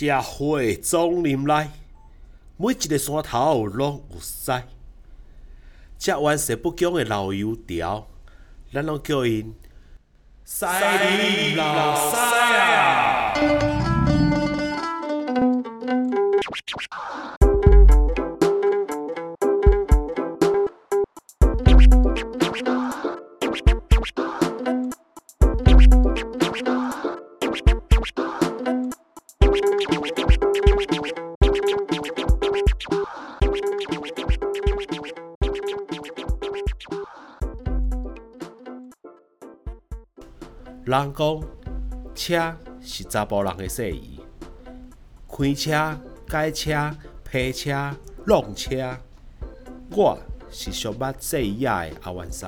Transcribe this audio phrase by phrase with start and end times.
[0.00, 1.68] 社会总林内，
[2.56, 4.50] 每一个山头拢有屎。
[5.98, 8.06] 食完食不强的老油条，
[8.72, 9.54] 咱拢叫因
[10.42, 10.64] 屎
[11.54, 13.89] 老屎啊！
[40.90, 41.40] 人讲
[42.16, 44.18] 车是查甫人的事宜，
[45.28, 46.90] 开车、改车、
[47.30, 47.94] 批车、
[48.26, 48.98] 弄车，
[49.92, 50.18] 我
[50.50, 51.70] 是上捌这一的
[52.02, 52.44] 阿元西。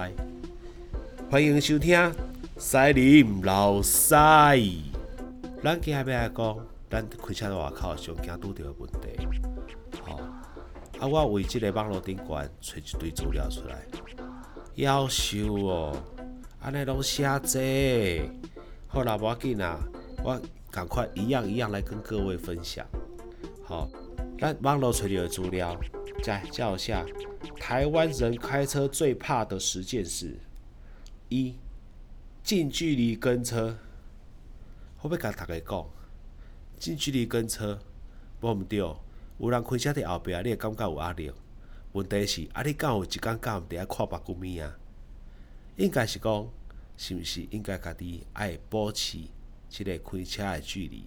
[1.31, 1.97] 欢迎收听
[2.59, 4.13] 《西林老师》。
[5.63, 6.59] 咱今日要来讲，
[6.91, 9.25] 咱开车在外口上惊拄着的问题。
[10.05, 10.19] 吼，
[10.99, 13.87] 啊，我为即个网络顶悬找一堆资料出来，
[14.75, 15.97] 夭寿哦！
[16.63, 18.23] 安尼拢写济，
[18.87, 19.81] 好啦，无要紧啦，
[20.23, 22.87] 我赶快一样一样来跟各位分享。
[23.65, 23.89] 好，
[24.39, 25.77] 咱网络找到的资料，
[26.23, 27.05] 再叫一下
[27.59, 30.39] 台湾人开车最怕的十件事：
[31.29, 31.57] 一、
[32.45, 33.77] 近距离跟车。
[35.01, 35.85] 我要甲大家讲，
[36.79, 37.77] 近距离跟车
[38.41, 41.33] 无毋对，有人开车伫后壁，你会感觉有压力。
[41.91, 44.79] 问题是，啊，你敢有一工敢毋伫遐看目睭物啊？
[45.77, 46.49] 应该是讲，
[46.97, 49.19] 是毋是应该家己爱保持
[49.69, 51.05] 即个开车的距离？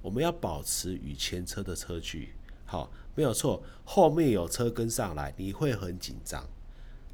[0.00, 3.62] 我们要保持与前车的车距，好，没有错。
[3.84, 6.46] 后面有车跟上来，你会很紧张。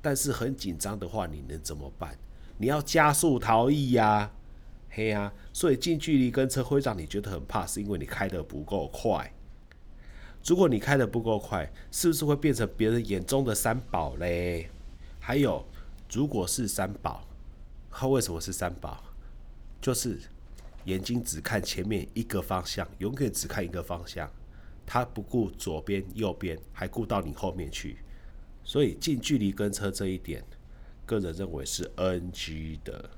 [0.03, 2.19] 但是很紧张的话，你能怎么办？
[2.59, 4.31] 你要加速逃逸呀，
[4.91, 5.33] 嘿呀。
[5.53, 9.33] 所以近距离跟车会让你觉得很怕，是因为你开得不够快。
[10.45, 14.69] 如果你开得不够快，是不是会变成别人眼中的三宝嘞？
[15.19, 15.65] 还有。
[16.13, 17.25] 如果是三宝，
[17.89, 19.05] 它为什么是三宝？
[19.81, 20.19] 就是
[20.87, 24.29] 眼睛只看前面一个方向，永远只看一个方向，
[24.85, 27.99] 它不顾左边右边，还顾到你后面去。
[28.65, 30.45] 所以近距离跟车这一点，
[31.07, 33.11] 个人认为是 NG 的。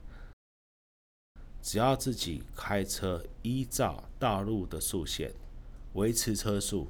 [1.63, 5.33] 只要自己开车依照道路的速线
[5.95, 6.89] 维持车速，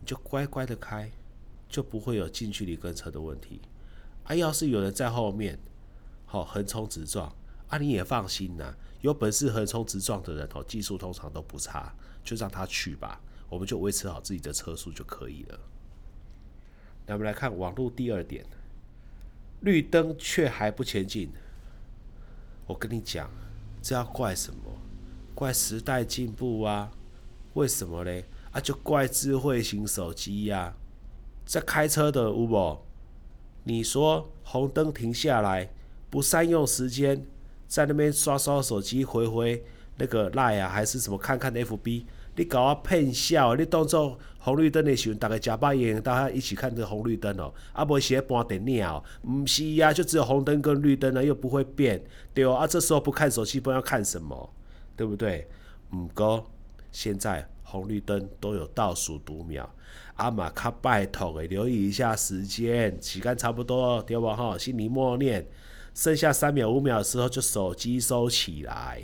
[0.00, 1.10] 你就乖乖的开，
[1.68, 3.60] 就不会有近距离跟车的问题。
[4.26, 5.58] 啊，要是有人在后面，
[6.24, 7.32] 好横冲直撞，
[7.68, 11.94] 啊你也放心呐，有本事横冲直撞的人哦，技术通常都不差，
[12.24, 15.60] 就让他去吧，我们就维持好自己的车速就可以了。
[17.06, 18.44] 那我们来看网络第二点，
[19.60, 21.30] 绿灯却还不前进，
[22.66, 23.30] 我跟你讲，
[23.80, 24.58] 这要怪什么？
[25.36, 26.90] 怪时代进步啊？
[27.54, 28.24] 为什么嘞？
[28.50, 30.74] 啊，就怪智慧型手机呀，
[31.44, 32.85] 在开车的有无？
[33.68, 35.68] 你说红灯停下来，
[36.08, 37.20] 不善用时间，
[37.66, 39.64] 在那边刷刷手机、回回
[39.96, 42.04] 那个赖啊，还是什么看看 FB？
[42.36, 47.52] 你搞我骗笑，你当做红绿灯的时候，大家加把烟，大家一起看这个红绿灯哦。
[47.72, 52.00] 啊，不是搬电影哦，唔是呀，就只有红灯跟绿灯呢，又不会变，
[52.32, 52.54] 对哦。
[52.54, 54.48] 啊，这时候不看手机，不知道看什么，
[54.94, 55.44] 对不对？
[55.90, 56.48] 唔过
[56.92, 59.68] 现在红绿灯都有倒数读秒。
[60.16, 64.56] 阿玛卡拜托诶，留意一下时间，时间差不多，对不吼？
[64.56, 65.46] 心里默念，
[65.94, 69.02] 剩下三秒五秒的时候就手机收起来。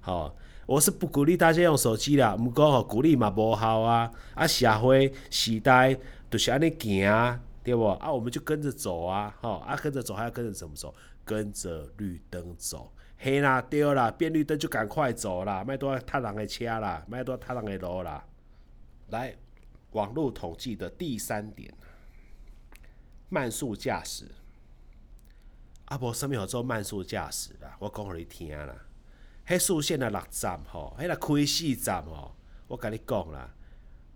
[0.00, 0.34] 好，
[0.66, 4.10] 我是不鼓励大家用手机啦，毋过吼鼓励嘛无效啊。
[4.34, 5.96] 啊，社会时代
[6.30, 7.86] 就是安尼行啊，对不？
[7.86, 10.94] 啊，我们就跟着走啊，吼啊，跟着走还要跟着怎么走？
[11.24, 18.24] 跟着绿灯走，嘿啦，对啦，变绿灯就赶快走啦，莫多踏人的车啦，莫多踏人的路啦，
[19.10, 19.34] 来。
[19.92, 21.72] 网络统计的第三点，
[23.28, 24.26] 慢速驾驶。
[25.86, 27.76] 啊，无什物叫做慢速驾驶啦？
[27.78, 28.74] 我讲互你听啦。
[29.46, 32.34] 迄速线的六十吼，迄个开四十吼，
[32.68, 33.50] 我甲你讲啦，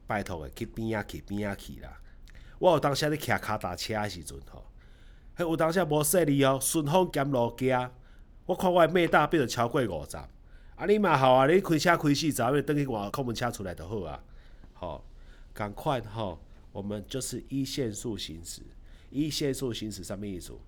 [0.07, 2.01] 拜托诶，去边仔去边仔去啦。
[2.59, 4.65] 我有当时咧骑卡达车诶时阵吼，
[5.37, 7.91] 迄有当时无说你哦，顺风兼路行，
[8.47, 10.17] 我看我诶马达变成超过五十。
[10.17, 14.23] 啊，你嘛好啊，你开车开四十，你等去换空门车出来就好啊，
[14.73, 15.05] 吼。
[15.57, 16.39] 赶快哈，
[16.71, 18.61] 我们就是一线速行驶，
[19.09, 20.61] 一线速行驶上面一组，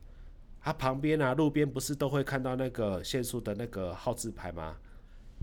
[0.62, 4.78] 它旁边啊，路边不是都会看到那个限速的那个号字牌吗？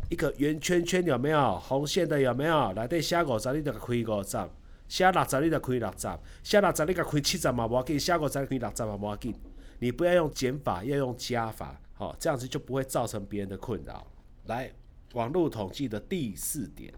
[0.09, 1.59] 一个圆圈圈有没有？
[1.59, 2.73] 红线的有没有？
[2.73, 4.49] 来对下五十你就开五十，
[4.87, 6.09] 下六十你就开六十，
[6.41, 9.35] 下六十你就开七十嘛，无要紧，下五十开六十嘛，无要紧。
[9.77, 14.07] 你不要用减法，要用加法，好，这样子就不会造成别人的困扰。
[14.45, 14.71] 来，
[15.13, 16.91] 网络统计的第四点。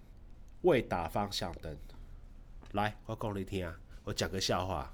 [0.63, 1.77] 未打方向灯。
[2.77, 4.93] 来，我讲你听啊，我讲个笑话。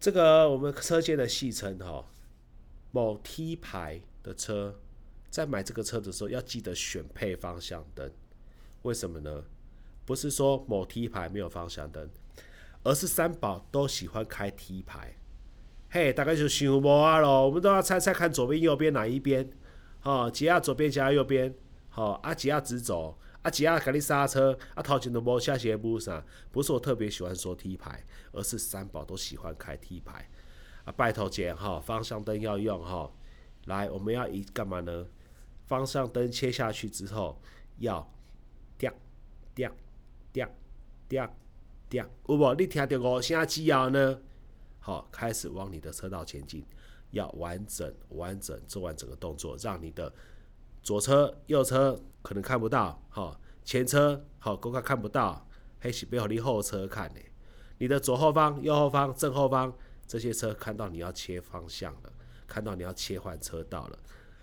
[0.00, 2.02] 这个我们车间的戏称哈，
[2.90, 4.74] 某 T 牌的车，
[5.28, 8.10] 在买这个车的时候要记得选配方向灯。
[8.82, 9.44] 为什么呢？
[10.06, 12.08] 不是说某 T 牌没有方向灯，
[12.82, 15.14] 而是三宝都喜欢开 T 牌。
[15.90, 19.50] 嘿，大概就想无啊咯，我们都要猜猜看左边右边哪一边？
[20.04, 21.54] 哦，吉亚左边，吉亚右边。
[21.90, 23.18] 好，阿吉亚直走。
[23.42, 26.22] 啊，只要给你刹车，啊，头前都无下斜步啥，
[26.52, 30.28] 不是我特别喜欢说 T 牌，而是三宝都喜欢开 T 牌。
[30.84, 33.10] 啊，拜托姐哈，方向灯要用哈。
[33.64, 35.06] 来，我们要一干嘛呢？
[35.64, 37.40] 方向灯切下去之后，
[37.78, 38.06] 要
[38.76, 38.92] 掉
[39.54, 39.72] 掉
[40.32, 40.46] 掉
[41.08, 41.34] 掉
[41.88, 42.54] 掉，有无？
[42.54, 44.20] 你听到五声之后呢？
[44.80, 46.62] 好，开始往你的车道前进，
[47.12, 50.12] 要完整完整做完整个动作，让你的。
[50.82, 55.46] 左车、右车可能看不到，哈，前车好，公开看不到，
[55.80, 57.20] 黑是背后你后车看的，
[57.78, 59.72] 你的左后方、右后方、正后方
[60.06, 62.12] 这些车看到你要切方向了，
[62.46, 63.98] 看到你要切换车道了，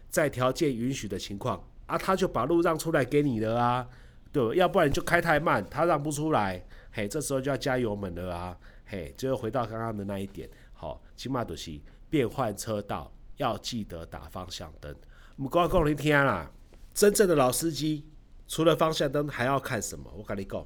[0.10, 3.88] 在条件允许的情况啊，他就把路让出来给你了啊，
[4.32, 11.80] 对，要不然就开太慢，他让不出来，嘿，这时候就要加油门了啊，嘿，就回到刚刚的那一点，好，起码都是
[12.10, 14.96] 变换车道要记得打方向灯。
[15.38, 16.52] 我讲讲你听啦，
[16.96, 18.04] 真正的老司机
[18.48, 20.12] 除了方向灯还要看什么？
[20.18, 20.66] 我跟你讲，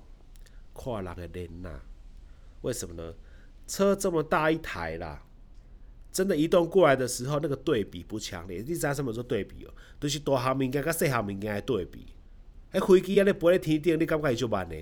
[0.73, 1.69] 看人的脸呐。
[2.61, 3.13] 为什么呢？
[3.67, 5.23] 车这么大一台啦，
[6.09, 8.63] 真的移动过来的时候，那个对比不强烈。
[8.65, 9.73] 你知道什么做对比哦？
[9.99, 12.05] 都是大项物件跟细项物件的对比。
[12.71, 14.75] 迄飞机安尼飞咧天顶，你感觉伊就慢呢？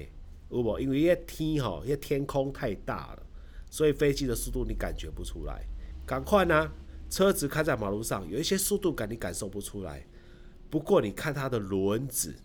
[0.52, 0.80] 有无？
[0.80, 3.24] 因为迄天吼，迄天空太大了，
[3.72, 5.66] 所以飞机的速度你感觉不出来。
[6.06, 6.72] 赶快啊！
[7.10, 10.06] 车子开在马路上，有一些速度感你感受不出来。
[10.70, 12.36] 不过你看它的轮子，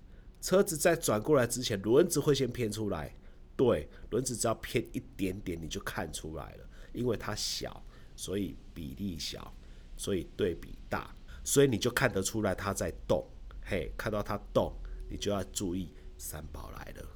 [0.41, 3.15] 车子在转过来之前，轮子会先偏出来。
[3.57, 7.85] 对，轮子只要偏一点点，你就看出来了，因为它小，
[8.17, 9.55] 所以比例小，
[9.97, 11.15] 所以对比大，
[11.45, 13.25] 所以你就看得出来它在动。
[13.63, 14.73] 嘿，看到它动，
[15.09, 17.07] 你就要注意三宝来了。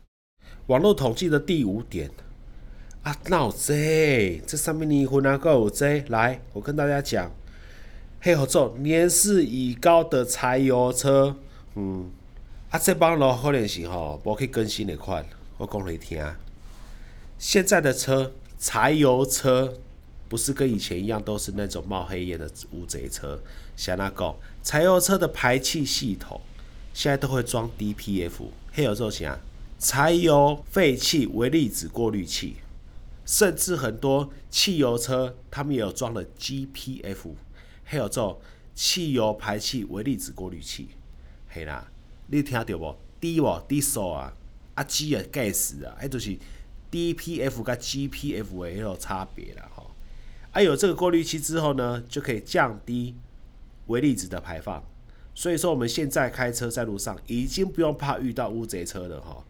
[0.66, 2.10] 网络统计的第五点。
[3.02, 7.30] 啊，闹这这上面离婚啊，够有这来，我跟大家讲，
[8.20, 11.36] 嘿，合作年事已高的柴油车，
[11.74, 12.10] 嗯，
[12.70, 15.24] 啊，这帮人可能是吼无去更新的款，
[15.56, 16.22] 我讲你听，
[17.38, 19.72] 现在的车柴油车
[20.28, 23.40] 不是跟以前一样都是那种冒黑烟的乌贼车，
[23.74, 26.38] 像那个柴油车的排气系统
[26.92, 28.32] 现在都会装 DPF，
[28.72, 29.38] 嘿，有做啥？
[29.78, 32.56] 柴油废气微粒子过滤器。
[33.28, 37.34] 甚至很多汽油车，他们也有装了 GPF，
[37.84, 38.40] 还有做
[38.74, 40.88] 汽油排气微粒子过滤器，
[41.46, 41.90] 嘿啦，
[42.28, 42.96] 你听到无？
[43.20, 44.32] 低无低数啊，
[44.74, 46.38] 啊 G 啊 gas 啊，迄就是
[46.90, 49.90] DPF 跟 GPF 的有差别啦吼。
[50.52, 53.14] 啊，有这个过滤器之后呢，就可以降低
[53.88, 54.82] 微粒子的排放。
[55.34, 59.44] 所以说，我们现在开车在路上已经不用怕遇到乌贼车了吼，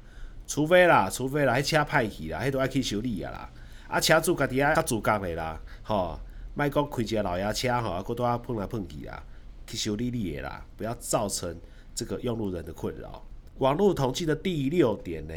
[0.49, 3.49] 除非啦，除非啦，迄车派去啦，迄都爱去修理啊啦。
[3.89, 6.21] 啊，车主家己啊较自觉的啦，吼，
[6.55, 9.25] 莫讲开一个老爷车吼，啊，搁多啊碰来碰去啊，
[9.67, 11.59] 去修理你的啦，不要造成
[11.95, 13.25] 这个用路人的困扰。
[13.59, 15.35] 网络统计的第六点呢，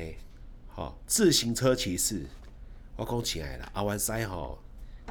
[0.68, 2.26] 吼，自行车骑士，
[2.98, 4.60] 我讲起来啦，阿湾西吼，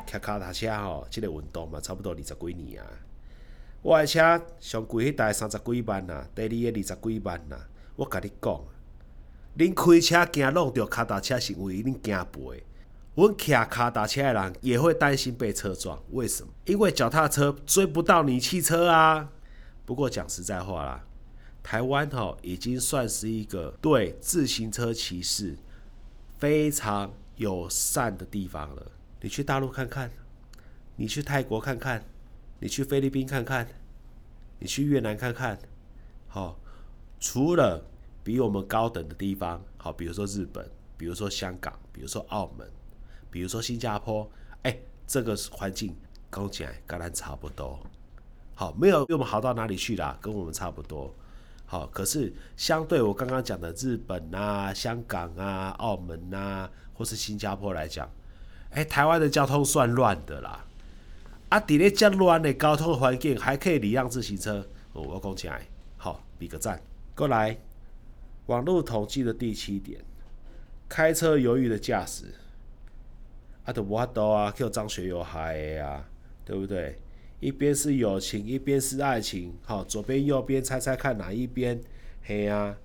[0.06, 2.86] 骑脚踏车吼，即个运动嘛，差不多二十几年啊。
[3.82, 4.20] 我的车
[4.60, 7.56] 上贵迄台三十几万呐，第二个二十几万呐。
[7.96, 8.60] 我甲你讲，
[9.56, 12.62] 恁开车惊弄着脚踏车，是为恁惊背。
[13.20, 16.50] 我骑卡打车的人也会担心被车撞，为什么？
[16.64, 19.28] 因为脚踏车追不到你汽车啊。
[19.84, 21.04] 不过讲实在话啦，
[21.62, 25.54] 台湾哈已经算是一个对自行车骑士
[26.38, 28.90] 非常友善的地方了。
[29.20, 30.10] 你去大陆看看，
[30.96, 32.02] 你去泰国看看，
[32.58, 33.68] 你去菲律宾看看，
[34.60, 35.58] 你去越南看看，
[36.26, 36.58] 好，
[37.18, 37.84] 除了
[38.24, 42.66] 比我们高等的地方，好，比如说日本，比如说香港，比如说澳门。
[43.30, 44.28] 比如说新加坡，
[44.62, 45.94] 哎，这个环境
[46.32, 47.78] 讲起来跟咱差不多，
[48.54, 51.14] 好，没有比我们好到哪里去啦，跟我们差不多，
[51.64, 58.10] 好，可是相对我刚刚讲的日本啊、香港啊、澳门啊，或是新加坡来讲，
[58.70, 60.64] 哎，台湾的交通算乱的啦，
[61.50, 66.82] 啊，伫咧这乱的交通环境还可以礼让自行车，我讲起来，好，比个赞，
[67.14, 67.56] 过来，
[68.46, 70.00] 网络统计的第七点，
[70.88, 72.34] 开车犹豫的驾驶。
[73.70, 76.04] 啊，都无法度啊，叫张学友嗨啊，
[76.44, 76.98] 对不对？
[77.38, 81.80] 一边是友情，一边是爱情，好，左边右边猜猜看哪一边？
[82.22, 82.76] 嘿啊，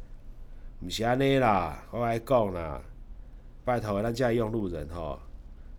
[0.81, 2.79] 毋是安尼啦，我来讲啦，
[3.65, 5.19] 拜托，咱这用路人吼，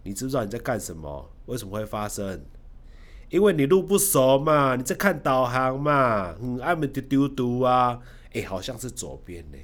[0.02, 1.30] 你知不知道你在干什么？
[1.46, 2.40] 为什么会发生？
[3.30, 8.00] 因为你路不熟嘛，你在看导航嘛，嗯，按门丢丢丢啊，
[8.32, 9.58] 诶，好像是左边呢，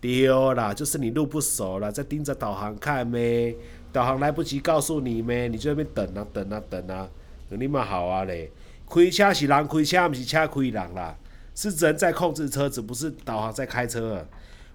[0.00, 3.56] 丢啦，就是你路不熟啦，在盯着导航看咩？
[3.92, 5.48] 导航来不及告诉你咩？
[5.48, 7.08] 你就那边等啊等啊等啊，
[7.48, 8.50] 等你嘛好啊嘞，
[8.88, 11.16] 开车是人开车，不是车开人啦，
[11.54, 14.26] 是人在控制车子，不是导航在开车。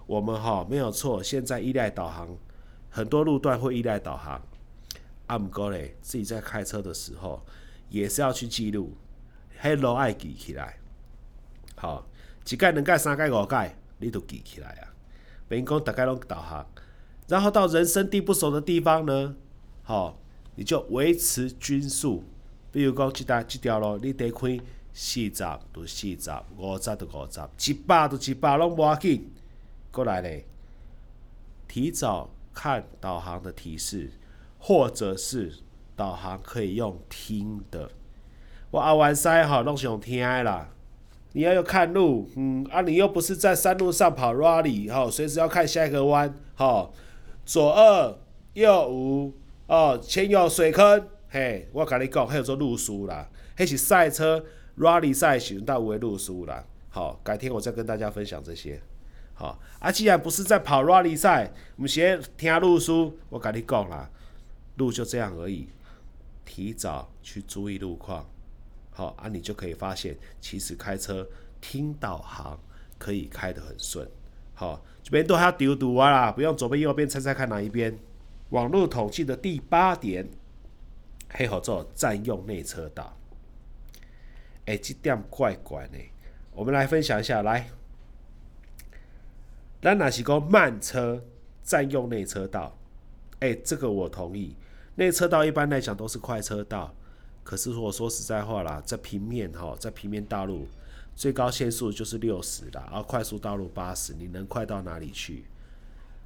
[0.06, 2.28] 我们哈没有错，现在依赖导航，
[2.88, 4.40] 很多路段会依赖导航。
[5.26, 7.44] 阿姆哥嘞，自己在开车的时候
[7.90, 8.96] 也是要去记录，
[9.58, 10.76] 黑路爱记起来。
[11.74, 12.06] 好，
[12.48, 14.88] 一盖、两盖、三盖、五盖，你都记起来啊。
[15.48, 16.66] 别讲大概拢导航，
[17.28, 19.36] 然后到人生地不熟的地方呢，
[19.82, 20.18] 好，
[20.56, 22.24] 你就维持均速。
[22.72, 24.58] 比如讲，这条这条路，你得开
[24.92, 29.30] 四十就四十，五十就五十，一百就一百，拢无要紧。
[29.90, 30.46] 过来嘞，
[31.66, 34.10] 提早看导航的提示，
[34.58, 35.52] 或者是
[35.96, 37.90] 导航可以用听的。
[38.70, 40.68] 我阿完塞哈弄用听啦。
[41.32, 46.90] 你要有看路，嗯啊，你又不是在山路上跑 rally 哈，随时要看下一个弯哈，
[47.48, 48.14] 左二
[48.52, 49.34] 右五
[49.68, 53.26] 哦，前有水坑，嘿，我跟你讲，还有做路书啦，
[53.56, 54.44] 还是赛车
[54.76, 56.62] rally 赛巡到为路书啦。
[56.90, 58.78] 好，改天我再跟大家分享这些。
[59.32, 63.18] 好，啊，既然不是在跑 rally 赛，我们先听路书。
[63.30, 64.10] 我跟你讲啦，
[64.76, 65.68] 路就这样而已，
[66.44, 68.28] 提早去注意路况。
[68.90, 71.26] 好，啊，你就可以发现，其实开车
[71.62, 72.60] 听导航
[72.98, 74.06] 可以开得很顺。
[74.52, 77.98] 好，这边都还要丢堵啊啦，不用左边右边猜猜看哪一边。
[78.50, 80.28] 网络统计的第八点，
[81.30, 83.16] 黑合作占用内车道。
[84.66, 85.96] 哎，这点怪怪的。
[86.52, 87.70] 我们来分享一下，来。
[89.80, 91.24] 咱若是讲慢车
[91.62, 92.76] 占用内车道，
[93.40, 94.54] 哎，这个我同意。
[94.96, 96.94] 内车道一般来讲都是快车道，
[97.42, 100.68] 可是我说实在话啦，在平面哈，在平面道路
[101.18, 105.44] 最高限速就是六十啦，而快速道路八十，你能快到哪里去？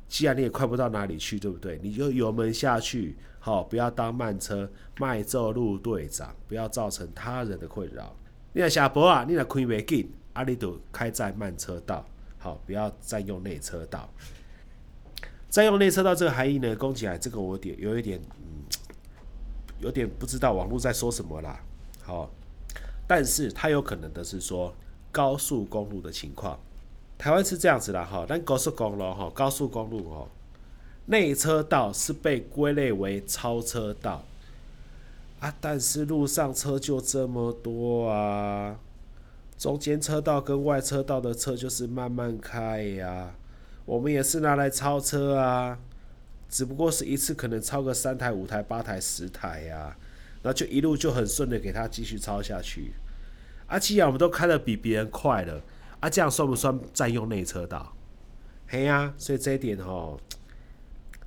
[0.06, 1.80] 既然你也快不到哪里去，对不对？
[1.82, 8.14] 你就油门下去，好，不要当慢车，迈做路队长，不要造成他人的困扰。
[8.52, 12.06] 你若下坡啊，你若开没紧，啊，你就开在慢车道。
[12.36, 14.06] 好，不要占用内车道。
[15.48, 18.64] 占用内车道这个含义呢，讲起来这个我点有一点，嗯，
[19.80, 21.58] 有点不知道网络在说什么啦。
[22.02, 22.30] 好，
[23.06, 24.74] 但是它有可能的是说
[25.12, 26.58] 高速公路的情况。
[27.16, 30.28] 台湾是这样子的哈，但高速公路哈，高速公路哦，
[31.06, 34.24] 内车道是被归类为超车道
[35.38, 38.76] 啊，但是路上车就这么多啊。
[39.56, 43.32] 中间车道跟外车道的车就是慢慢开呀，
[43.84, 45.78] 我们也是拿来超车啊，
[46.48, 49.96] 只不过是一次可能超个三台、五台、八台、十台呀，
[50.42, 52.92] 那就一路就很顺的给他继续超下去。
[53.72, 55.58] 啊，既然我们都开的比别人快了，
[56.00, 57.90] 啊，这样算不算占用内车道？
[58.68, 60.20] 嘿呀，所以这一点吼，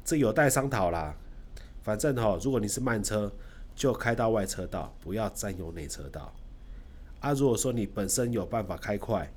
[0.03, 1.15] 这有待商讨啦。
[1.81, 3.31] 反正吼，如果你是慢车，
[3.75, 6.31] 就开到外车道，不要占用内车道。
[7.19, 9.27] 啊，如果说你本身有办法开快，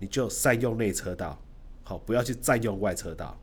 [0.00, 1.38] 你就善用内车道，
[1.84, 3.38] 好，不要去占用外车道。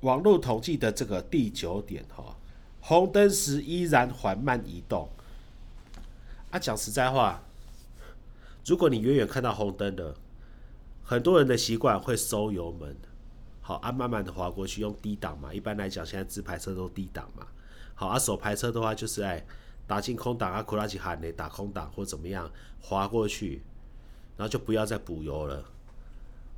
[0.00, 2.34] 网络统计的这个第九点哈，
[2.80, 5.10] 红灯时依然缓慢移动。
[6.50, 7.42] 啊，讲实在话，
[8.68, 10.14] 如果你远远看到红灯的，
[11.02, 12.94] 很多人的习惯会收油门，
[13.60, 15.52] 好，啊，慢慢的滑过去，用低档嘛。
[15.52, 17.46] 一般来讲，现在自排车都低档嘛。
[17.94, 19.44] 好，啊，手排车的话就是哎。
[19.88, 23.62] 打进空档啊，库拉奇喊你打空档或怎么样滑过去，
[24.36, 25.64] 然后就不要再补油了。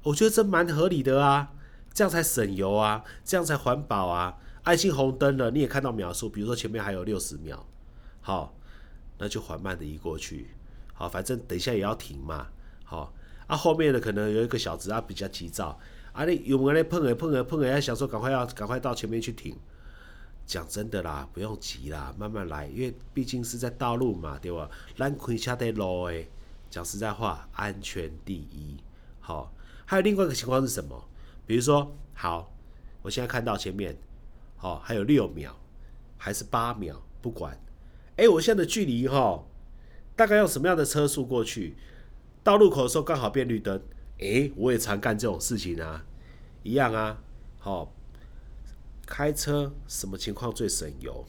[0.02, 1.52] 我觉得这蛮合理的啊，
[1.94, 4.36] 这样才省油啊，这样才环保啊。
[4.64, 7.64] 爱心红灯了，你也看到秒数，比如说前面还有六十秒，
[8.20, 8.52] 好，
[9.16, 10.50] 那就缓慢的移过去。
[11.00, 12.46] 好，反正等一下也要停嘛。
[12.84, 13.10] 好，
[13.46, 15.80] 啊后面的可能有一个小子啊比较急躁，
[16.12, 19.56] 啊你有没有碰诶碰诶碰诶，想说赶快要赶快到前面去停。
[20.44, 24.68] 讲真的啦，不用急啦，慢慢来，因为毕竟是在道路嘛，对吧？
[24.94, 26.28] 咱开车在路诶，
[26.68, 28.76] 讲实在话，安全第一。
[29.20, 29.50] 好，
[29.86, 31.02] 还有另外一个情况是什么？
[31.46, 32.52] 比如说，好，
[33.00, 33.96] 我现在看到前面，
[34.56, 35.50] 好，还有六秒，
[36.18, 37.58] 还是八秒，不管。
[38.16, 39.42] 哎，我现在的距离哈，
[40.20, 41.74] 大概用什么样的车速过去？
[42.44, 43.80] 到路口的时候刚好变绿灯，
[44.18, 46.04] 哎，我也常干这种事情啊，
[46.62, 47.22] 一样啊，
[47.58, 47.90] 好。
[49.06, 51.24] 开车什么情况最省油？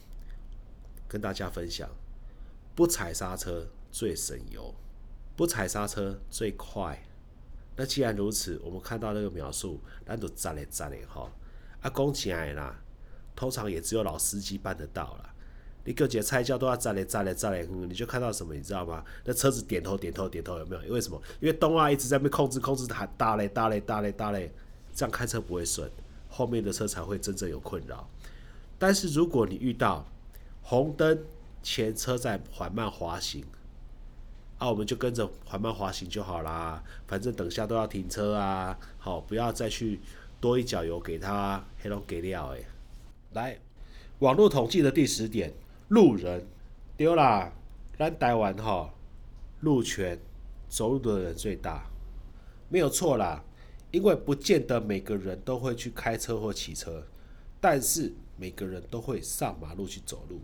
[1.07, 1.89] 跟大家分享，
[2.75, 4.75] 不踩刹车最省油，
[5.37, 7.01] 不踩刹车最快。
[7.77, 11.31] 那既然如此，我们看到那个描述，那就赞嘞赞嘞哈。
[11.79, 12.75] 啊，讲起来啦，
[13.37, 15.30] 通常也只有老司机办得到啦。
[15.83, 19.03] 你各节菜教都要赞嘞赞嘞赞嘞，你就看到什么，你知道吗？
[19.25, 20.83] 那车子点头点头点头，有没有？
[20.83, 21.21] 因为什么？
[21.39, 24.51] 因为东啊一直在被控制控制喊大嘞大嘞大嘞大嘞，
[24.93, 25.89] 这样开车不会顺，
[26.29, 28.07] 后面的车才会真正有困扰。
[28.77, 30.05] 但是如果你遇到
[30.61, 31.19] 红灯，
[31.63, 33.43] 前车在缓慢滑行。
[34.57, 39.99] 啊，我们就跟着缓慢滑行就好啦，反正等下都要停车啊，好，不要再去
[40.39, 42.63] 多一脚油给他，黑龙给料诶。
[43.33, 43.57] 来，
[44.19, 45.51] 网络统计的第十点，
[45.91, 46.47] 路人
[46.95, 47.51] 对啦，
[47.99, 48.93] 咱台湾哈，
[49.59, 50.17] 路权
[50.69, 51.83] 走路的人最大，
[52.69, 53.43] 没有错啦，
[53.91, 57.03] 因为不见得每个人都会去开车或骑车，
[57.59, 60.39] 但是每个人都会上马路去走路。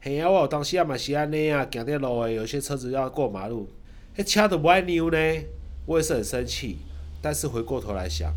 [0.00, 0.30] 嘿啊！
[0.30, 3.68] 我有当时啊嘛是安尼啊，行在路诶，有些车子要过马路，
[4.16, 5.18] 迄车都不爱扭呢，
[5.84, 6.78] 我也是很生气。
[7.20, 8.34] 但是回过头来想，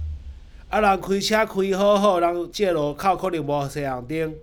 [0.68, 4.36] 啊人开车开好好，人这路口可能无摄像灯，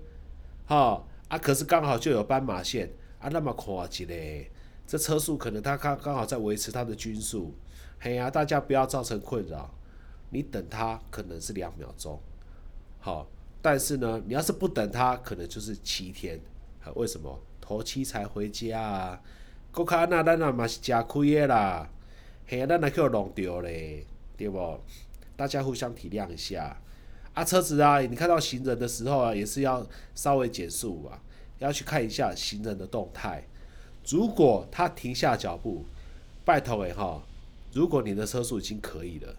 [0.64, 4.14] 吼啊，可是刚好就有斑马线，啊那么看一个，
[4.86, 7.54] 这车速可能他刚刚好在维持他的均速，
[7.98, 9.72] 嘿啊，大家不要造成困扰。
[10.28, 12.20] 你等他可能是两秒钟，
[13.00, 13.26] 好，
[13.62, 16.38] 但是呢，你要是不等他，可能就是七天。
[16.96, 19.22] 为什么头七才回家啊？
[19.72, 21.88] 国卡那咱啊嘛是吃亏的啦，
[22.46, 24.78] 嘿啊，咱来去弄掉嘞，对不？
[25.34, 26.78] 大家互相体谅一下。
[27.34, 31.20] 啊，车子啊，你看到行人的时候啊，也是要稍微减速啊，
[31.58, 33.42] 要去看一下行人的动态。
[34.08, 35.84] 如果他停下脚步，
[36.44, 37.22] 拜托诶哈，
[37.72, 39.34] 如果你的车速已经可以了，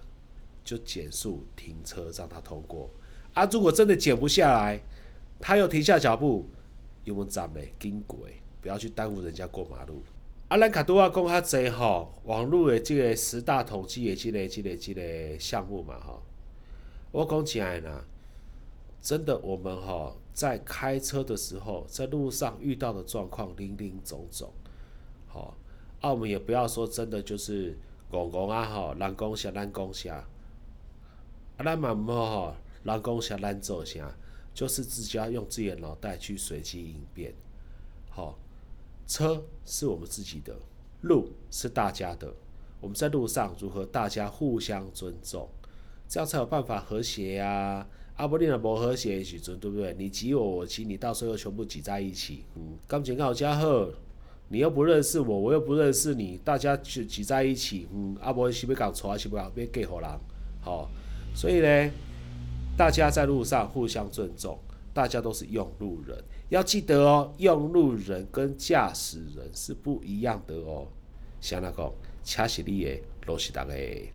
[0.64, 2.90] 就减速停车让他通过。
[3.34, 4.82] 啊，如果真的减不下来，
[5.40, 6.48] 他又停下脚步。
[7.06, 8.20] 因为站诶，经过，
[8.62, 10.02] 不要去耽误人家过马路。
[10.48, 16.24] 阿兰卡拄啊讲较济吼，网络的这个十大统计的这个、这个、这个项目嘛吼。
[17.14, 18.04] 我讲起来呢，
[19.00, 24.52] 真的我们吼在开车的时候，在路上遇到的状况林林总总。
[25.30, 25.54] 吼，
[26.02, 27.78] 啊，我们也不要说真的就是
[28.12, 30.16] 戆戆啊吼，人讲啥难讲啥。
[30.16, 34.12] 啊，咱嘛毋好吼，人讲啥难做啥。
[34.56, 37.34] 就是自家用自己的脑袋去随机应变，
[38.10, 38.38] 好，
[39.08, 40.56] 车是我们自己的，
[41.02, 42.32] 路是大家的，
[42.80, 45.50] 我们在路上如何大家互相尊重，
[46.14, 47.84] 这样才有办法和谐呀。
[48.18, 49.96] 阿伯利亚不和谐时阵，对不对？
[49.98, 53.88] 你挤我，我挤你，到时候又全部挤在一起，嗯，感情好加好，
[54.50, 60.10] 你又不认识我，我又不认识你，大家就挤在一起，嗯，阿伯是不搞错，是不搞别给好人，
[60.62, 60.88] 好，
[61.34, 61.92] 所以呢。
[62.78, 64.56] 大家在路上互相尊重，
[64.94, 66.16] 大家都是用路人，
[66.50, 70.88] 要记得哦，用路人跟驾驶人是不一样的哦。
[71.42, 71.92] 像那个
[72.24, 74.14] 车是你的，路是大家的。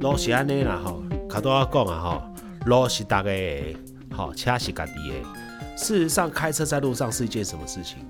[0.00, 2.22] 路是安尼啦吼，卡多要讲啊吼，
[2.66, 3.76] 路是大家的，
[4.12, 5.47] 好车是家己的。
[5.78, 8.04] 事实上，开车在路上是一件什么事情？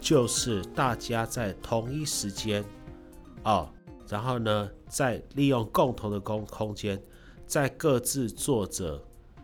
[0.00, 2.64] 就是大家在同一时间
[3.42, 3.68] 哦，
[4.08, 6.98] 然后呢，在利用共同的空空间，
[7.46, 8.98] 在各自做着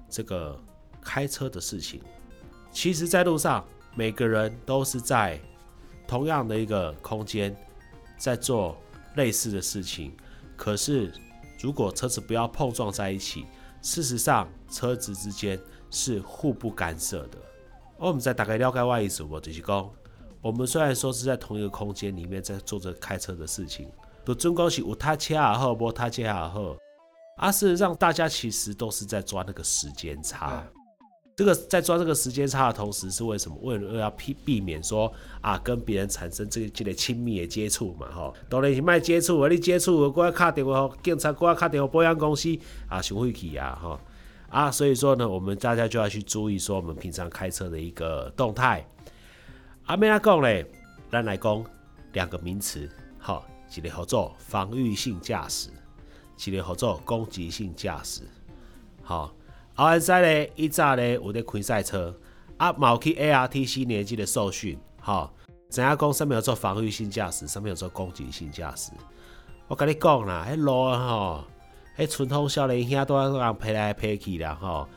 [0.09, 0.59] 这个
[1.03, 2.01] 开车的事情。
[2.73, 3.63] 其实，在路上，
[3.95, 5.39] 每个人都是在
[6.09, 7.55] 同样的一个空间，
[8.17, 8.75] 在做
[9.17, 10.17] 类似的事情，
[10.57, 11.13] 可是。
[11.63, 13.45] 如果车子不要碰撞在一起，
[13.83, 17.37] 事实上车子之间是互不干涉的。
[18.01, 19.91] 我们在大概了解外意思，我就是讲，
[20.41, 23.87] 我们虽然说是在同一个空间里面在做着开车的事情，
[24.25, 26.75] 都总讲是有他车也好，无他车也好，
[27.37, 30.67] 啊，事实上大家其实都是在抓那个时间差。
[31.37, 33.57] 这个在抓这个时间差的同时，是为什么？
[33.63, 42.49] 为了要避避免说啊，跟别人产生这个这个亲密的接触嘛，吼，当然是卖接触，你接触，我要卡电话，警察，我要卡电话保险公司
[42.89, 44.01] 啊，收费去啊，哈
[44.51, 48.85] 啊，所以说呢，我们大家就要去注意说，我们平常开车的一个动态。
[49.87, 50.67] 阿咩阿讲嘞，
[51.11, 51.65] 咱来讲
[52.13, 55.71] 两个名词，好，一个叫做防御性驾驶，
[56.45, 58.23] 一个叫做攻击性驾驶，
[59.03, 59.33] 好。
[59.77, 62.15] 阿安赛咧，以早咧有咧开赛车，
[62.59, 65.31] 啊，冇去 ARTC 年纪的受训，吼，
[65.71, 68.91] 知影讲上面有做防御性驾驶，上面有做攻击性驾驶。
[69.69, 71.45] 我跟你讲啦，迄路啊吼，
[71.97, 74.89] 迄春风少年兄都要人飞来飞去啦吼，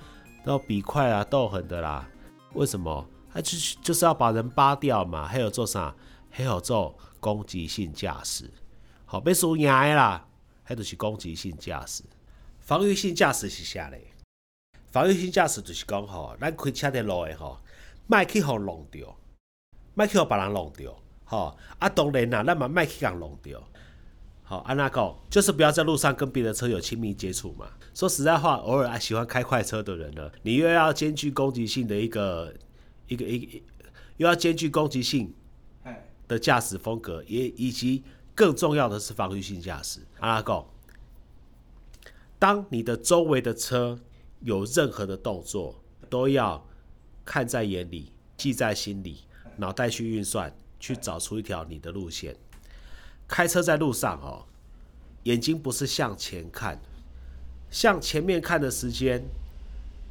[0.43, 2.07] 都比快啊斗狠的啦。
[2.53, 3.05] 为什么？
[3.33, 5.27] 他就是就是要把人扒掉嘛。
[5.27, 5.93] 还有做啥？
[6.29, 8.49] 还有做攻击性驾驶。
[9.05, 10.25] 好，被输赢的啦，
[10.63, 12.03] 还就是攻击性驾驶。
[12.59, 14.13] 防御性驾驶是啥嘞？
[14.91, 17.57] 防御性驾驶就是讲吼，咱开车的路的吼，
[18.07, 19.15] 莫去互弄掉，
[19.93, 20.95] 莫去互别人弄掉。
[21.25, 23.61] 吼啊，当然啦，咱嘛莫去共弄掉。
[24.45, 27.65] 好，安那讲就是不要在路上跟别的车有亲密接触嘛。
[27.93, 32.53] 说实在话，偶尔啊喜欢开快车的人呢，你又要兼具攻击性的一个
[33.07, 33.63] 一个一
[34.17, 35.33] 又要兼具攻击性
[36.27, 38.03] 的驾驶风格，也以及
[38.35, 40.01] 更重要的是防御性驾驶。
[40.19, 40.65] 安那讲，
[42.37, 43.97] 当你的周围的车
[44.41, 46.67] 有任何的动作，都要
[47.23, 49.19] 看在眼里，记在心里，
[49.55, 52.35] 脑袋去运算，去找出一条你的路线。
[53.33, 54.45] 开车在路上哦，
[55.23, 56.79] 眼睛不是向前看，
[57.71, 59.25] 向前面看的时间，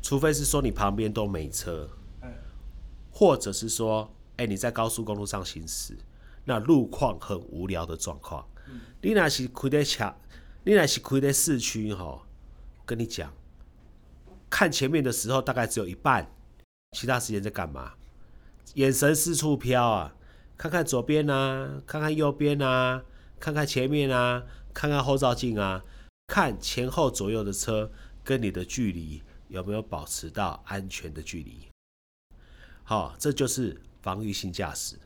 [0.02, 1.88] 除非是说你旁边都没车，
[3.12, 5.96] 或者是说，哎，你在高速公路上行驶，
[6.44, 8.44] 那路况很无聊的状况，
[9.00, 10.12] 你那是开在车，
[10.64, 12.26] 你那是开在市区哈，
[12.84, 13.32] 跟你讲，
[14.50, 16.28] 看前面的时候大概只有一半，
[16.90, 17.92] 其他时间在干嘛？
[18.74, 20.12] 眼神四处飘啊，
[20.58, 23.04] 看看左边啊，看看右边啊。
[23.42, 25.84] 看看前面啊，看看后照镜啊，
[26.28, 27.90] 看前后左右的车
[28.22, 31.66] 跟你的距离有没有保持到安全的距离。
[32.84, 34.96] 好，这就是防御性驾驶。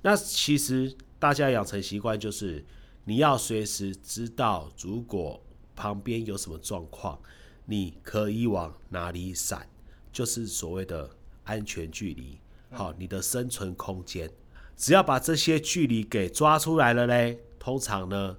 [0.00, 2.64] 那其实大家养成习惯就是，
[3.04, 5.38] 你要随时知道，如果
[5.74, 7.20] 旁边有什么状况，
[7.66, 9.68] 你可以往哪里闪，
[10.10, 11.10] 就是所谓的
[11.44, 12.40] 安全距离。
[12.70, 14.30] 好，你的生存空间，
[14.78, 17.42] 只要把这些距离给抓出来了嘞。
[17.66, 18.36] 通常呢，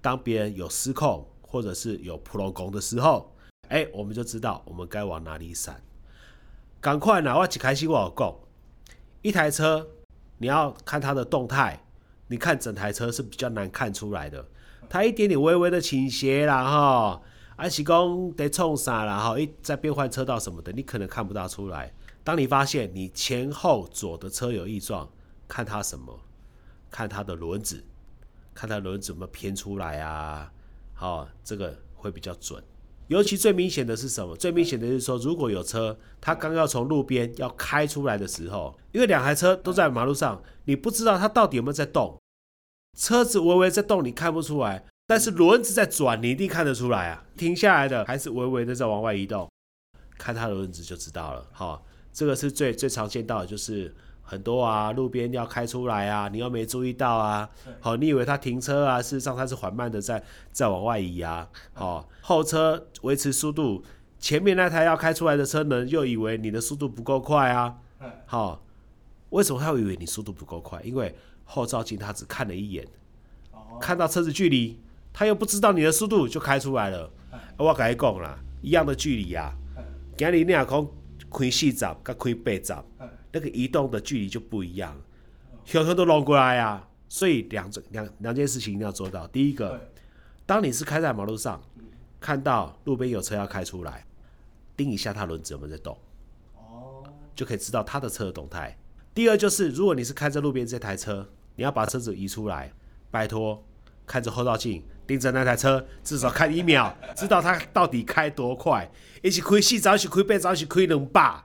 [0.00, 3.30] 当别人有失控或者是有普罗攻的时候，
[3.68, 5.82] 哎，我们就知道我们该往哪里闪。
[6.80, 8.34] 赶快拿，我一开始我有讲，
[9.20, 9.86] 一台车
[10.38, 11.84] 你要看它的动态，
[12.28, 14.42] 你看整台车是比较难看出来的。
[14.88, 17.22] 它一点点微微的倾斜啦，哈，
[17.58, 21.92] 还是讲得冲啥啦，哈，一在变换车道什么的，你可能看不大出来。
[22.24, 25.10] 当你发现你前后左的车有异状，
[25.46, 26.20] 看它什么？
[26.90, 27.84] 看它的轮子。
[28.56, 30.50] 看它轮子怎么偏出来啊？
[30.94, 32.64] 好，这个会比较准。
[33.08, 34.34] 尤其最明显的是什么？
[34.34, 42.18] 最明显的是说，如果有车，它刚要从路边要开出来的时候，因为两台车都在马路上，你不知道它到底有没有在动。
[42.96, 47.26] 车子微微在动，你看不出来；但是轮子在转，你一定看得出来啊。
[47.36, 49.46] 停下来的还是微微的在往外移动，
[50.16, 51.46] 看它的轮子就知道了。
[51.52, 53.94] 好，这个是最最常见到的就是。
[54.28, 57.48] 很多啊，路边要开出来啊，你又没注意到啊。
[57.80, 61.48] 好，你以为他停车啊，事实上他是缓慢的在在往外移啊。
[61.72, 63.84] 好，后车维持速度，
[64.18, 67.76] 前面那台要开出来的车呢，又以为你的速度不够快啊。
[68.26, 68.64] 好，
[69.30, 70.80] 为什么他会以为你速度不够快？
[70.82, 72.84] 因为后照镜他只看了一眼，
[73.80, 74.80] 看到车子距离，
[75.12, 77.08] 他又不知道你的速度就开出来了。
[77.56, 79.54] 我跟你讲啦，一样的距离啊，
[80.18, 80.86] 今日你若讲
[81.30, 82.74] 开四十，跟开八十。
[83.36, 84.98] 那个移动的距离就不一样，
[85.66, 89.28] 小车都弄过来啊，所以两种两两件事情一定要做到。
[89.28, 89.78] 第一个，
[90.46, 91.60] 当你是开在马路上，
[92.18, 94.06] 看到路边有车要开出来，
[94.74, 95.98] 盯一下它轮子有没有在动，
[96.54, 98.74] 哦，就可以知道它的车的动态。
[99.12, 102.72] 第二就是，如果你是开在路边这台车，你要把车子移出来，
[103.10, 103.62] 拜托
[104.06, 108.90] 看着后照镜，盯着那台车，至少看一秒，知道它到底开多快，
[109.22, 111.42] 一起开四早一起开八早一起开两百。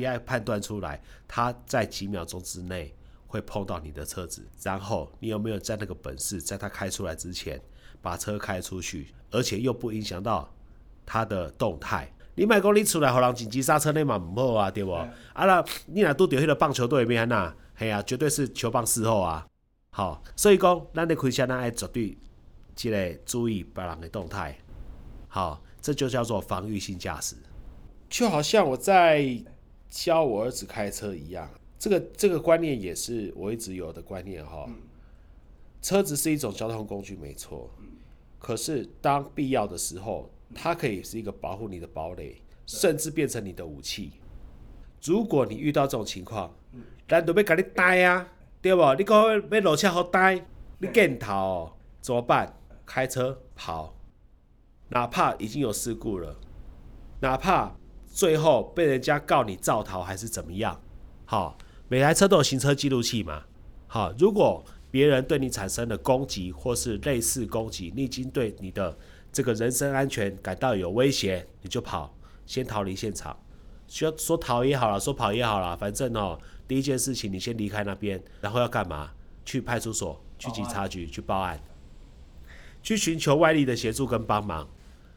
[0.00, 2.92] 你要判断出来，他在几秒钟之内
[3.26, 7.60] 会碰到你的车子，然后你有没有在那个本事，在他开出来之前
[8.00, 10.50] 把车开出去，而且又不影响到
[11.04, 12.10] 他的动态。
[12.34, 14.92] 你买公你出来，互人紧急刹车，那嘛唔好啊，对不？
[14.92, 19.46] 啊那你若拄着迄个棒球队边呐，嘿啊，绝对是球棒事后啊。
[19.90, 22.16] 好，所以讲，咱咧开车，咱爱绝对
[22.74, 24.56] 即个注意别人的动态。
[25.28, 27.36] 好，这就叫做防御性驾驶，
[28.08, 29.44] 就好像我在。
[29.90, 34.68] 教我儿子开车一样，这个这个观念也是我一直有的观念哈。
[35.82, 37.68] 车子是一种交通工具，没错。
[38.38, 44.12] 可是当必要的时候，它可以是一个保护你的堡垒，甚至变成你的武器。
[45.02, 46.54] 如果你遇到这种情况，
[47.08, 48.28] 咱都要给你呆啊，
[48.62, 48.94] 对不？
[48.94, 49.16] 你讲
[49.50, 50.46] 要落车好呆，
[50.78, 52.54] 你镜头怎么办？
[52.86, 53.94] 开车跑，
[54.88, 56.36] 哪怕已经有事故了，
[57.20, 57.79] 哪怕。
[58.10, 60.78] 最后被人家告你造逃还是怎么样？
[61.24, 61.56] 好，
[61.88, 63.44] 每台车都有行车记录器嘛。
[63.86, 68.98] 好，如果别人对你产生了攻击或是类似攻击，你已经对你的
[69.32, 72.12] 这个人身安全感到有威胁，你就跑，
[72.44, 73.38] 先逃离现场。
[73.86, 79.12] 需要说逃也好了，说跑也好了，反正哦，第一件事情你先离开那边，然后要干嘛？
[79.44, 81.60] 去派出所、去警察局去报案，
[82.82, 84.68] 去寻求外力的协助跟帮忙。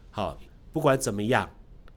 [0.10, 0.40] 好，
[0.72, 1.48] 不管怎么样，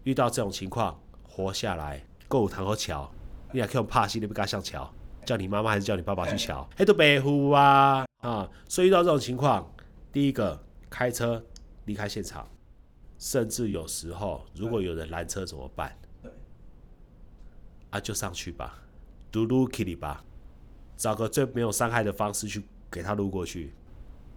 [0.07, 3.11] 遇到这种情况，活下来，够堂和桥，
[3.53, 4.89] 你也可以用怕死，你不敢上桥，
[5.25, 6.67] 叫你妈妈还是叫你爸爸去桥？
[6.77, 8.49] 哎，都白呼啊啊！
[8.69, 9.69] 所以遇到这种情况，
[10.13, 11.45] 第一个开车
[11.87, 12.49] 离开现场，
[13.19, 15.93] 甚至有时候如果有人拦车怎么办？
[17.91, 18.79] 啊，就上去吧，
[19.33, 20.25] 嘟噜 t y 吧，
[20.97, 23.75] 找个最没有伤害的方式去给他撸过去，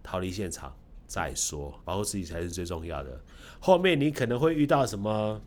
[0.01, 3.21] 逃离现场再说，保护自己才是最重要的。
[3.59, 5.39] 后面你可能会遇到什么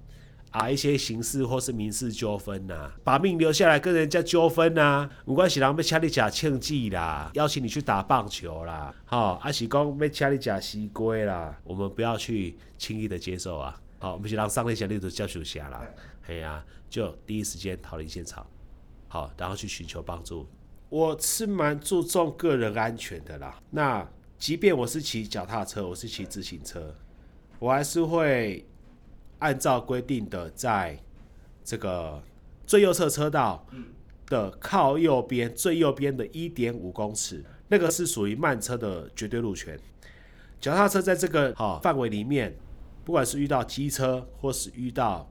[0.53, 0.71] 啊？
[0.71, 13.77] 一些刑事或是民事纠纷呐，把命留下来跟人家纠纷呐，没关系，人要请你假庆记啦，邀请你去打棒球啦，好，阿是讲要请你假西龟啦，我们不要去轻易的接受啊。
[13.99, 15.83] 好，我们是让上那些例子教授下啦。
[16.27, 18.47] 哎呀，就第一时间逃离现场，
[19.09, 20.47] 好，然后去寻求帮助。
[20.89, 23.59] 我是蛮注重个人安全的啦。
[23.71, 24.07] 那
[24.39, 26.95] 即便我是骑脚踏车，我是骑自行车，
[27.59, 28.67] 我还是会
[29.43, 30.97] 按照规定的，在
[31.65, 32.23] 这个
[32.65, 33.67] 最右侧车道
[34.27, 39.77] 的靠右边最右边的一点五公尺，那个是属于慢车的绝对路权。
[40.61, 42.57] 脚踏车在这个哈范围里面，
[43.05, 45.29] 不管是遇到机车或是遇到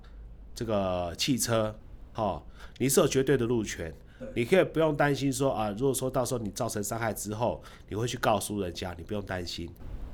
[0.53, 1.73] 这个汽车，
[2.11, 2.43] 哈，
[2.79, 3.93] 你是有绝对的路权，
[4.35, 9.69] 你可以不用担心说啊，如果说到时候你造成伤害之后，你会去告诉人家，你不用担心。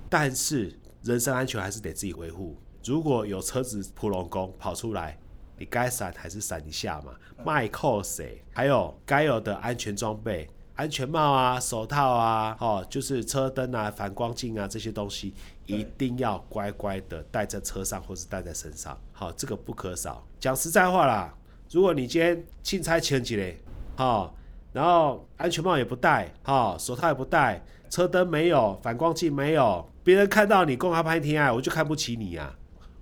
[0.07, 2.55] 但是人身安全还是得自己维护。
[2.87, 5.17] 如果有车子普龙宫跑出来，
[5.57, 7.11] 你该闪还是闪一下嘛，
[7.43, 8.41] 麦扣谁？
[8.53, 10.49] 还有该有的安全装备。
[10.75, 15.33] 安全帽啊，手套啊，哦，就是车灯啊、反光镜啊这些东西，
[15.65, 18.97] 一定要乖乖的带在车上或是带在身上。
[19.11, 20.25] 好，这个不可少。
[20.39, 21.35] 讲实在话啦，
[21.69, 23.57] 如果你今天钦差前几嘞，
[23.97, 24.33] 好，
[24.71, 32.55] 然后安全帽也不戴，好，手套也不戴，车灯没有，反光镜没有，别人看到你公开拍天爱，我就看不起你呀。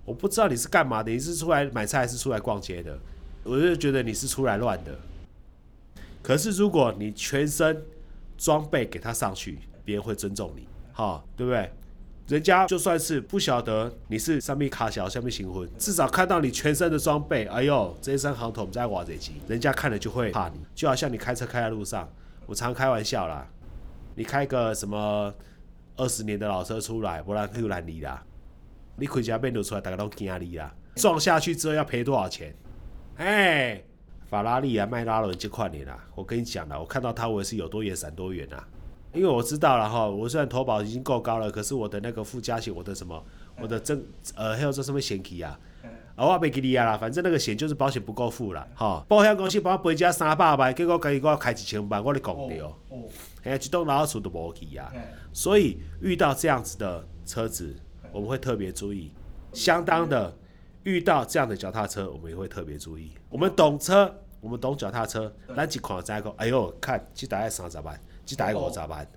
[0.05, 2.97] 我不知道你是干嘛的，你是出来买菜还是出来逛街的？
[3.43, 4.95] 我就觉得你是出来乱的。
[6.21, 7.83] 可是，如果你全身
[8.37, 11.71] 装备给他上去，别人会尊重你，哈，对不对？
[12.27, 20.59] 人家就算是不晓得你是上面卡小，下面行婚，至少看到你全身的装备，哎呦，这一身行头我们在挖这机，人家看了就会怕你。
[20.73, 22.09] 就好像你开车开在路上，
[22.47, 23.47] 我常开玩笑啦，
[24.15, 25.31] 你开个什么
[25.95, 28.23] 二十年的老车出来，不然又难离啦。
[28.97, 30.73] 你开车变路出来，大家都惊你啦。
[30.95, 32.55] 撞下去之后要赔多少钱？
[33.17, 33.83] 哎。
[34.27, 38.67] 法拉利啊，迈拉伦这块年啦，我跟你讲了，我看到它我也是有多远闪多远啊，
[39.13, 43.23] 因为我知道了哈，我虽然投保已经够高了，可是我的那个附加险，我的什么，
[43.61, 44.03] 我的正
[44.33, 45.57] 呃还有这什么险期啊，
[46.15, 52.77] 啊我别给你啊啦，反正那个险就是保险不够付了，哈，保险公司帮我赔加三百万，结果给我开一千万，我咧讲掉，
[53.43, 54.91] 哎，一栋老厝都无去啊，
[55.31, 57.75] 所以遇到这样子的车子，
[58.15, 59.11] 我们会特别注意，
[59.51, 60.33] 相当的。
[60.83, 63.11] 遇到这样的脚踏车，我们也会特别注意。
[63.27, 69.07] 我们懂车，我们懂脚踏车，咱一看再讲，哎呦，看这台三十万，这台五十万，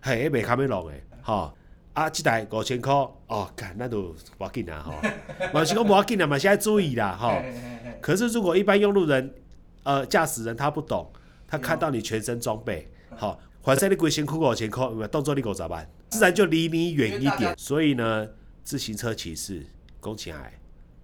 [0.00, 1.52] 嘿，袂卡咩弄的，吼，
[1.92, 2.92] 啊，这台五千块，
[3.26, 4.92] 哦，看那都无要紧啊，吼，
[5.52, 7.42] 嘛是讲无要紧啊，嘛是要注意啦，吼。
[8.00, 9.34] 可是如果一般用路人，
[9.82, 11.10] 呃，驾驶人他不懂，
[11.48, 17.54] 他看到你全身装备，好，反正你规身躯五千块，动作你五十万，自然就离你远一点。
[17.56, 18.28] 所以呢，
[18.62, 19.64] 自行车骑士，
[20.00, 20.52] 恭喜爱。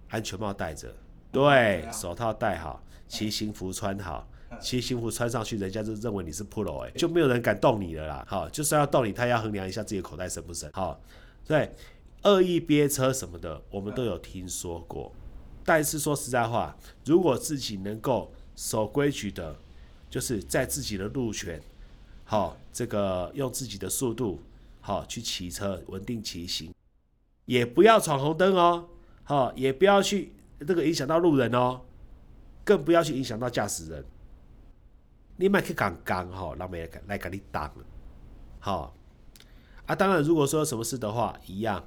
[0.09, 0.93] 安全帽戴着，
[1.31, 4.29] 对，手套戴好，骑行服穿好，
[4.61, 8.23] 骑行服穿上去，人家就认为你是 pro 哎，就没有人敢动你了啦。
[8.29, 10.69] 好，就算要动你，他要衡量一下自己口袋深不深。
[10.71, 11.01] 好，
[11.47, 11.73] 对，
[12.21, 15.11] 恶意憋车什么的，我们都有听说过。
[15.65, 19.55] 但是说实在话，如果自己能够守规矩的，
[20.11, 21.59] 就是在自己的路权，
[22.23, 24.39] 好，这个用自己的速度，
[24.85, 26.73] 好去骑车，稳定骑行，
[27.45, 28.89] 也不要闯红灯哦。
[29.23, 31.79] 好，也不要去这个影响到路人哦，
[32.65, 34.03] 更不要去影响到驾驶人。
[35.37, 37.73] 你买去讲讲哈，让别人来给你挡。
[38.59, 38.93] 好，
[39.85, 41.81] 啊，当然，如果说什么事的话，一样。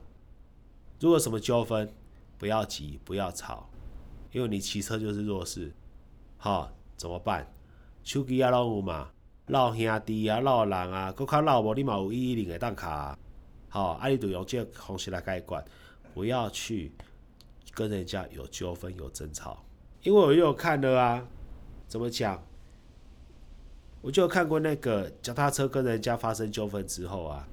[0.99, 1.93] 如果什么纠纷，
[2.39, 3.69] 不要急，不要吵，
[4.33, 5.71] 因为你骑车就是弱势。
[6.39, 7.47] 好，怎么办？
[8.03, 9.11] 手机啊，老有嘛，
[9.47, 13.19] 老兄弟啊，老人啊，搁较老无，你嘛有一一零的档卡。
[13.69, 15.65] 好，啊，你就用这方式来解决，
[16.15, 16.93] 不要去。
[17.75, 19.63] 跟人家有纠纷有争吵，
[20.03, 21.23] 因为我又有看了啊，
[21.87, 22.43] 怎么讲？
[24.01, 27.47] 我就看过那个脚踏车跟人家发生纠纷之后啊，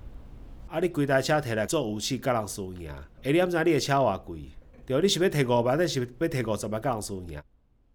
[0.70, 2.90] 啊你规台车摕来做武器，甲人输赢，
[3.22, 4.50] 哎你毋知你的车偌贵？
[4.86, 7.42] 对，你是要摕五万，你是要摕五十万，甲人输赢？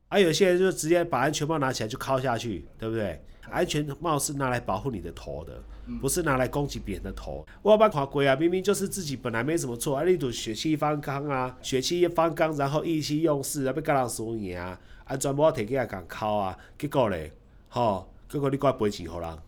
[0.09, 3.25] 啊有些人就直接把安全帽拿起来就敲下去，对不对？
[3.51, 5.63] 安全帽是拿来保护你的头的，
[6.01, 7.47] 不是拿来攻击别人的头。
[7.63, 17.33] 我把看过啊，明明就是自己本来没什么错，啊，你都血气方刚啊，血气一方刚，然后意气用事啊，要跟人输赢啊，啊，全部摕起来讲敲啊，结果嘞，
[17.69, 19.39] 吼，结果你怪赔钱给人，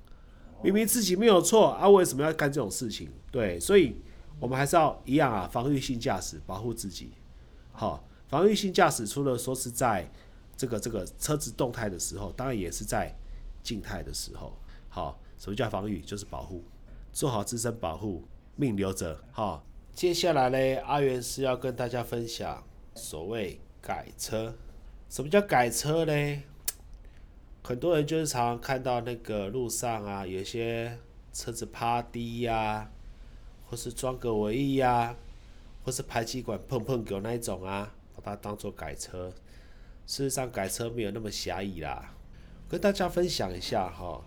[0.63, 3.09] 明明自己没有错啊，为什么要干这种事情？
[3.31, 3.97] 对，所以
[4.39, 7.13] 我们还是要一样啊，防御性驾驶，保护自己。
[7.73, 10.11] 好，防御性驾驶除了说是在
[10.57, 13.15] 这个这个车子动态的时候，当然也是在
[13.63, 14.57] 静态的时候。
[14.89, 16.01] 好，什么叫防御？
[16.01, 16.65] 就是保护，
[17.13, 18.25] 做好自身保护，
[18.57, 19.23] 命留着。
[19.31, 22.63] 好，接下来呢，阿元是要跟大家分享
[22.95, 24.55] 所谓改车。
[25.09, 26.43] 什么叫改车呢？
[27.63, 30.99] 很多人就是常常看到那个路上啊，有些
[31.33, 32.91] 车子趴低呀，
[33.67, 35.15] 或是装个尾翼呀，
[35.85, 39.33] 或是排气管碰碰狗那一种啊，把它当做改车。
[40.07, 42.13] 事实上，改车没有那么狭义啦。
[42.71, 44.23] 跟大家分享一下哈，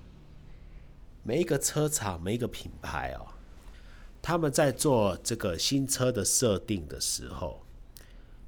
[1.23, 3.27] 每一个车厂、每一个品牌哦，
[4.21, 7.65] 他们在做这个新车的设定的时候，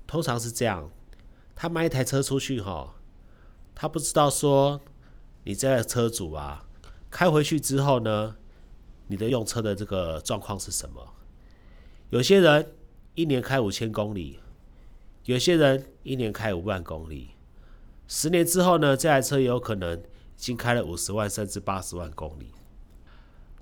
[0.06, 0.92] 通常是这样：
[1.56, 2.94] 他卖一台车出去哈，
[3.74, 4.82] 他不知道说
[5.46, 6.68] 你这个车主啊，
[7.10, 8.36] 开回去之后呢，
[9.08, 11.14] 你的用车的这个状况是什么？
[12.10, 12.76] 有些人
[13.14, 14.42] 一年开五千公里。
[15.24, 17.32] 有些人一年开五万公里，
[18.08, 20.04] 十年之后呢，这台车也有可能已
[20.38, 22.52] 经开了五十万甚至八十万公里。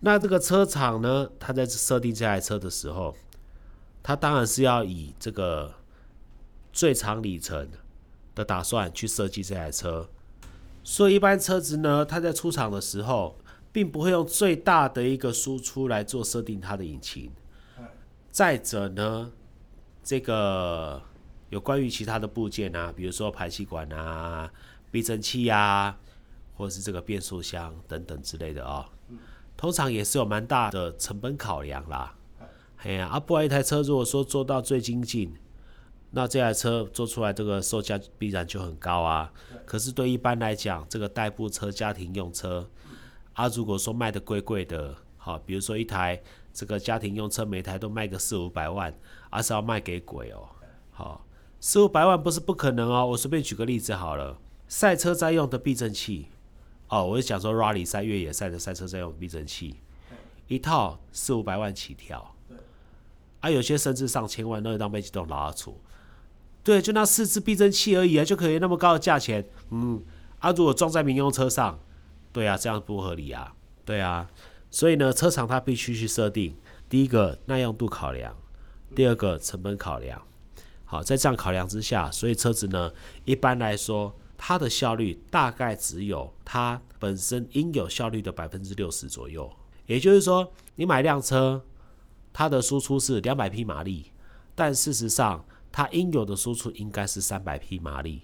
[0.01, 3.15] 那这个车厂呢，他在设定这台车的时候，
[4.01, 5.73] 他当然是要以这个
[6.73, 7.69] 最长里程
[8.36, 10.10] 的打算去设计这台车。
[10.84, 13.38] 所以一般车子呢，它在出厂的时候，
[13.71, 17.32] 并不会用最大的一个输出来做设定它的引擎。
[18.29, 19.32] 再者呢，
[20.03, 21.01] 这个。
[21.53, 24.51] 有关于其他的部件啊，比如说排气管啊、
[24.89, 25.95] 避震器呀，
[26.55, 28.83] 或者是这个变速箱等等之类的哦，
[29.55, 32.15] 通常也是有蛮大的成本考量啦。
[32.77, 35.31] 哎呀，啊，不然一台车如果说做到最精进，
[36.09, 39.31] 那这台车做出来这个售价必然就很高啊。
[39.63, 42.67] 可是对一般来讲，这个代步车、家庭用车，
[43.33, 46.19] 啊，如果说卖的贵贵的，好，比如说一台
[46.51, 48.91] 这个家庭用车，每台都卖个四五百万，
[49.29, 50.49] 而是要卖给鬼哦，
[50.89, 51.23] 好。
[51.65, 56.28] 四五百万不是不可能哦，我随便举个例子好了，赛车在用的避震器，
[56.89, 59.78] 哦，我就讲说 rally 赛越野赛的赛车在用避震器，
[60.49, 62.36] 一套四五百万起跳，
[63.39, 65.80] 啊，有些甚至上千万，那当被机动拉出，
[66.65, 70.04] 对，就那四支避震器而已啊，就可以那么高的价钱，嗯，
[70.39, 71.80] 啊，如果装在民用车上，
[72.34, 74.30] 对啊，这样不合理啊，对啊，
[74.69, 76.58] 所以呢，车厂它必须去设定，
[76.89, 78.36] 第一个耐用度考量，
[78.93, 80.21] 第二个成本考量。
[80.93, 82.93] 好，在这样考量之下，所以车子呢，
[83.25, 89.51] 一般来说，它的效率大概只有它本身应有效率的百分之六十左右。
[89.88, 91.65] 也就是说，你买辆车，
[92.32, 94.12] 它的输出是两百匹马力，
[94.53, 98.21] 但事实上，它应有的输出应该是三百匹马力。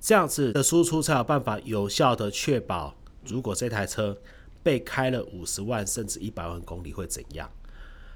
[0.00, 2.94] 这样子的输出才有办法有效的确保，
[3.26, 4.16] 如果这台车
[4.62, 7.50] 被开了五十万甚至一百万公里会怎样。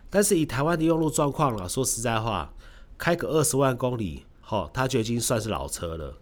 [0.08, 2.54] 但是以台湾的用路状况了，说实在话。
[2.98, 6.18] 开个二十万公里，好，它就已经算是老车了。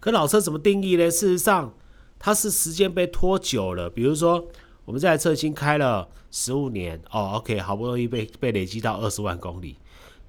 [0.00, 1.10] 可老车怎么定义呢？
[1.10, 1.74] 事实上，
[2.18, 3.88] 它是时间被拖久了。
[3.88, 4.48] 比如说，
[4.84, 9.76] 我们这台车已经开了十五年，哦，OK，好不容易被被累积到二十万公里，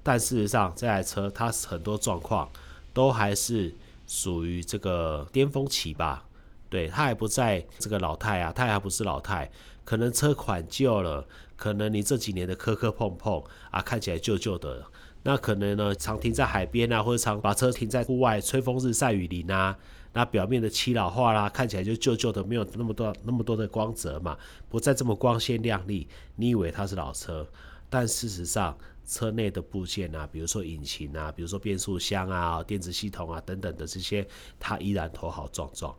[0.02, 2.48] 但事实上，这台车它很多状况
[2.92, 3.74] 都还是
[4.06, 6.24] 属于这个巅峰期吧？
[6.70, 9.50] 对，它还不在这个老态啊，它还不是老态，
[9.84, 11.26] 可能车款旧了，
[11.56, 14.84] 可能你这几年的磕磕碰碰啊，看起来旧旧的。
[15.26, 19.76] 那可能呢，常停在海边啊，或者常把车停在户外，吹风日晒雨淋啊，
[20.12, 24.36] 那表面的漆老化啦，看起来就旧旧的，没有那么多那么多的光泽嘛，
[24.68, 26.06] 不再这么光鲜亮丽。
[26.36, 27.48] 你以为它是老车，
[27.88, 34.28] 但事实上，车内的部件啊，比如说引擎啊，比如说变速箱啊、电子系统啊等等的这些，
[34.60, 35.94] 它依然头好壮壮。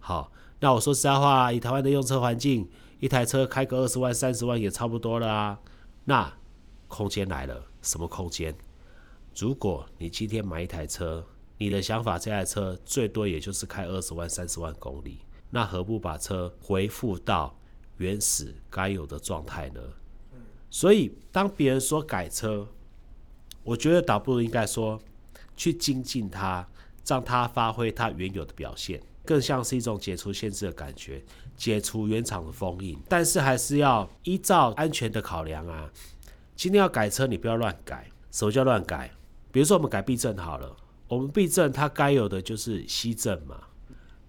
[0.00, 2.66] 好，那我说实在话，以台湾的用车环境，
[2.98, 5.58] 一台车开个二十万、三十万也差不多了啊。
[6.06, 6.32] 那
[6.88, 7.66] 空间来了。
[7.84, 8.54] 什么空间？
[9.36, 11.24] 如果你今天买一台车，
[11.58, 15.18] 你的想法这台车最多也就是开二十万、三十万公里，
[15.50, 17.56] 那何不把车恢复到
[17.98, 19.80] 原始该有的状态呢？
[20.70, 22.66] 所以当别人说改车，
[23.62, 25.00] 我觉得倒不如应该说
[25.56, 26.66] 去精进它，
[27.06, 31.22] 让它发挥它原有的表现，更像是一种解除限制的感觉，
[31.56, 32.98] 解除原厂的封印。
[33.08, 35.90] 但是还是要依照安全的考量啊。
[36.56, 38.10] 今天要改车，你不要乱改。
[38.30, 39.10] 什么叫乱改？
[39.52, 40.74] 比如说我们改避震好了，
[41.08, 43.56] 我们避震它该有的就是吸震嘛。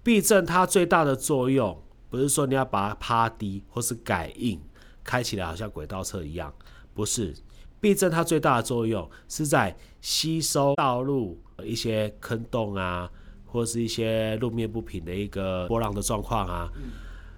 [0.04, 4.62] 避震它最大的作用，不是说你要把它趴低或是改硬，
[5.04, 6.54] 开起来好像轨道车一样，
[6.94, 7.34] 不是。
[7.80, 13.10] 避震它最大的作用是在吸收道路一些坑洞啊，
[13.46, 16.72] 或是一些路面不平的一个波浪的状况啊。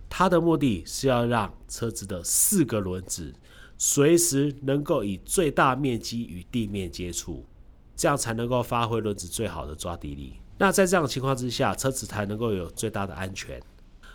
[0.09, 3.33] 它的目的是要让车子的四个轮子
[3.77, 7.45] 随时能够以最大面积与地面接触，
[7.95, 10.33] 这样才能够发挥轮子最好的抓地力。
[10.57, 13.61] 那在这样的情况之下，车子才能够有最大的安全。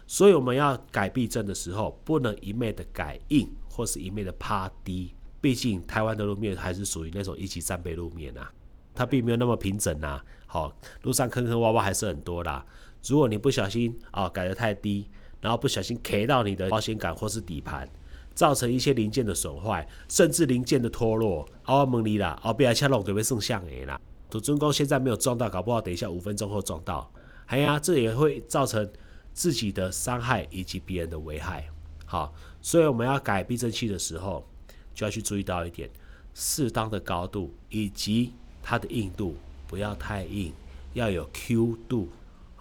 [0.07, 5.15] 所以我们要改避震的时候，不能一昧的改硬，或是一昧的趴低。
[5.41, 8.53] 毕竟台湾的路面还是属于那种一级战备路面啊，
[8.95, 10.25] 它并没有那么平整啊。
[10.47, 12.67] 好，路上坑坑洼洼还是很多啦。
[13.07, 15.09] 如果你不小心啊改得太低，
[15.41, 17.89] 然后不小心 K 到你的保险杆或是底盘，
[18.35, 24.01] 造成一些零件的损坏，甚至零件的脱落，啊，蒙你啦，后边车龙就会剩相诶啦。
[24.31, 27.11] 土尊公现在没有撞到，搞不好等一下五分钟后撞到，
[27.47, 28.91] 哎呀，这也会造成
[29.35, 31.69] 自己的伤害以及别人的危害。
[32.07, 34.47] 好，所以我们要改避震器的时候，
[34.95, 35.91] 就要去注意到一点，
[36.35, 40.53] 适当的高度以及它的硬度，不要太硬，
[40.95, 42.09] 要有 Q 度。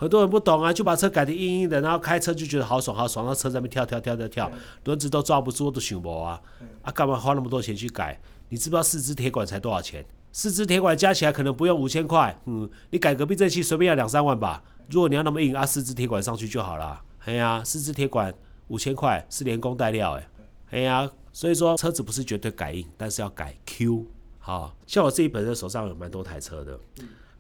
[0.02, 4.52] 很多人不懂啊，就把车改得硬硬的，然后开车就觉得好爽好爽，到车上面跳跳跳跳跳，
[4.86, 6.41] 轮子都抓不住，都想不啊！
[6.82, 8.20] 啊，干嘛花那么多钱去改？
[8.49, 10.04] 你知不知道四支铁管才多少钱？
[10.32, 14.64] 四支铁管加起来可能不用五千块，嗯，你改个避震器随便要两三万吧。
[14.89, 16.99] 如果你要那么硬啊，四支铁管上去就好了。
[17.26, 18.34] 哎呀，四支铁管
[18.70, 20.30] 五千块是连工带料哎。
[20.72, 24.08] 哎呀，所以说车子不是绝对改硬，但是要改 Q。
[24.39, 26.80] 好像我自己本身手上有蛮多台车的，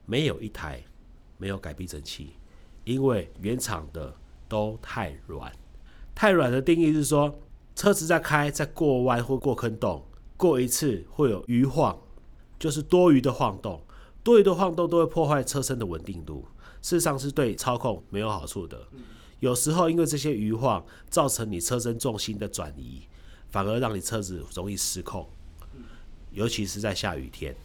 [0.05, 0.79] 没有一台
[1.39, 2.35] 没有改避震器。
[2.83, 4.15] 因为原厂的
[4.47, 5.51] 都太软，
[6.15, 7.39] 太软的定义是说，
[7.75, 10.05] 车子在开在过弯或过坑洞，
[10.35, 11.97] 过一次会有余晃，
[12.59, 13.81] 就是多余的晃动，
[14.23, 16.45] 多余的晃动都会破坏车身的稳定度，
[16.81, 18.87] 事实上是对操控没有好处的。
[19.39, 23.03] 有时候因为这些余晃造成你车身重心的转移，
[23.49, 25.27] 反而让你车子容易失控，
[26.31, 27.55] 尤其是在下雨天，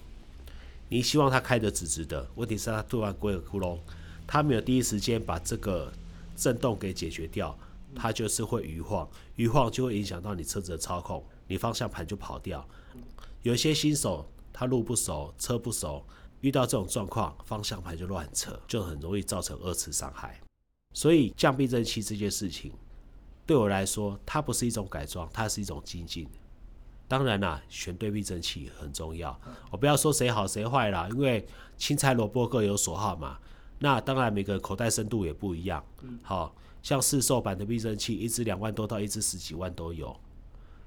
[0.89, 3.79] 你希望它开得直直的，问题是它突然归个窟窿。
[4.27, 5.93] 它没有第一时间把这个
[6.35, 7.57] 震动给解决掉，
[7.95, 12.67] 它就是会余晃，余晃就会影响到你车子的操控，你方向盘就跑掉。
[13.43, 16.05] 有些新手他路不熟，车不熟，
[16.41, 20.41] 遇到这种状况，方向盘就乱扯，就很容易造成二次伤害。
[20.93, 22.73] 所以降避震器这件事情，
[23.47, 26.27] 对我来说，它不是一种改装，它是一种精进。
[27.07, 29.39] 当然啦，选对避震器很重要。
[29.71, 31.47] 我不要说谁好谁坏啦，因为
[31.79, 33.39] 青菜萝卜各有所好嘛。
[33.79, 35.85] 那当然，每个口袋深度也不一样。
[36.23, 40.17] 好像市售版的避震器，一支两万多到一支十几万都有。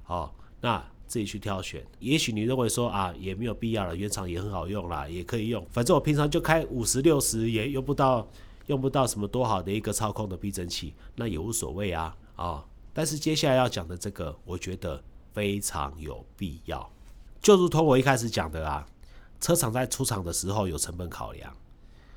[0.02, 1.86] 好，那自己去挑选。
[2.00, 5.64] 也许你认为说啊，也没有必要了，原厂也很好用啦，也可以用。
[5.70, 8.28] 反正我平常就开五十六十，也用不到，
[8.68, 12.16] 用不到什么多好的一个操控的避震器，那也无所谓啊。
[12.36, 16.90] 啊，但是接下来要讲的这个，我觉得非常有必要。
[17.42, 18.88] 就如同我一开始讲的啊，
[19.40, 21.54] 车厂在出厂的时候有成本考量。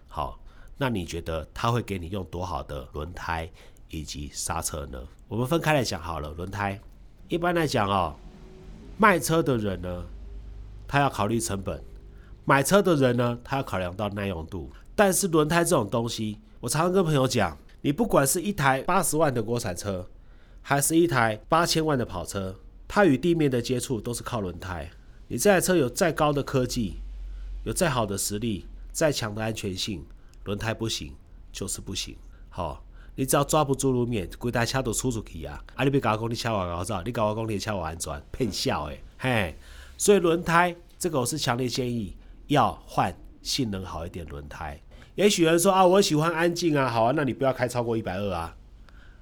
[0.09, 0.39] 好。
[0.77, 3.49] 那你觉得他会给你用多好的轮胎
[3.89, 5.01] 以及刹车呢？
[5.29, 6.31] 我们分开来讲好了。
[6.33, 6.81] 轮胎
[7.29, 8.15] 一般来讲哦，
[8.99, 10.05] 卖车的人呢，
[10.89, 11.79] 他要考虑成本；
[12.45, 14.71] 买车的人呢，他要考量到耐用度。
[14.95, 20.07] 但是轮胎这种东西，我常常跟朋友讲，你不管是一台八十万的国产车，
[20.61, 22.55] 还是一台八千万的跑车，
[22.87, 24.91] 它与地面的接触都是靠轮胎。
[25.29, 26.97] 你这台车有再高的科技，
[27.65, 30.05] 有再好的实力，再强的安全性。
[30.45, 31.15] 轮胎不行
[31.53, 32.17] 就是不行，
[32.49, 32.85] 好，
[33.15, 35.63] 你只要抓不住路面，规台车都出出去啊！
[35.75, 39.57] 啊，你别搞我讲你车我搞走，你搞我讲你车我安全，骗笑诶，嘿！
[39.97, 42.17] 所以轮胎这个我是强烈建议
[42.49, 44.81] 要换性能好一点轮胎。
[45.15, 48.57] 也许人说啊，我喜欢安静啊，好啊，那你不要开超过一百二啊，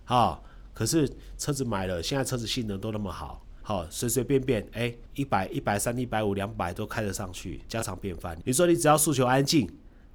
[0.04, 0.44] 好。
[0.72, 1.06] 可是
[1.36, 8.38] 车子买了，现在车子性能都那么好，好随随便便哎，一百、一百三、一百五、两百都开得上去，家常便饭。
[8.46, 9.70] 你说你只要诉求安静。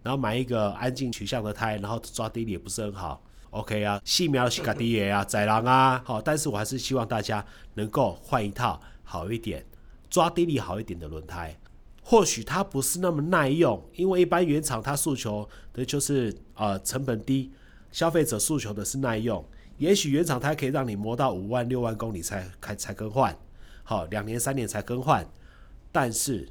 [0.06, 7.44] 然后买一个安静取向的胎，然后抓地力也不是很好，OK 啊，细苗西卡迪耶啊， 载狼啊，好，但是我还是希望大家
[7.74, 9.66] 能够换一套好一点、
[10.08, 11.58] 抓地力好一点的轮胎。
[12.04, 17.52] 或许它不是那么耐用，因为一般原厂它诉求的就是呃成本低，
[17.92, 19.44] 消费者诉求的是耐用。
[19.80, 23.36] 也许原厂它可以让你磨到五万六万公里才开才更换，
[23.84, 25.28] 好，两年三年才更换。
[25.92, 26.48] 但是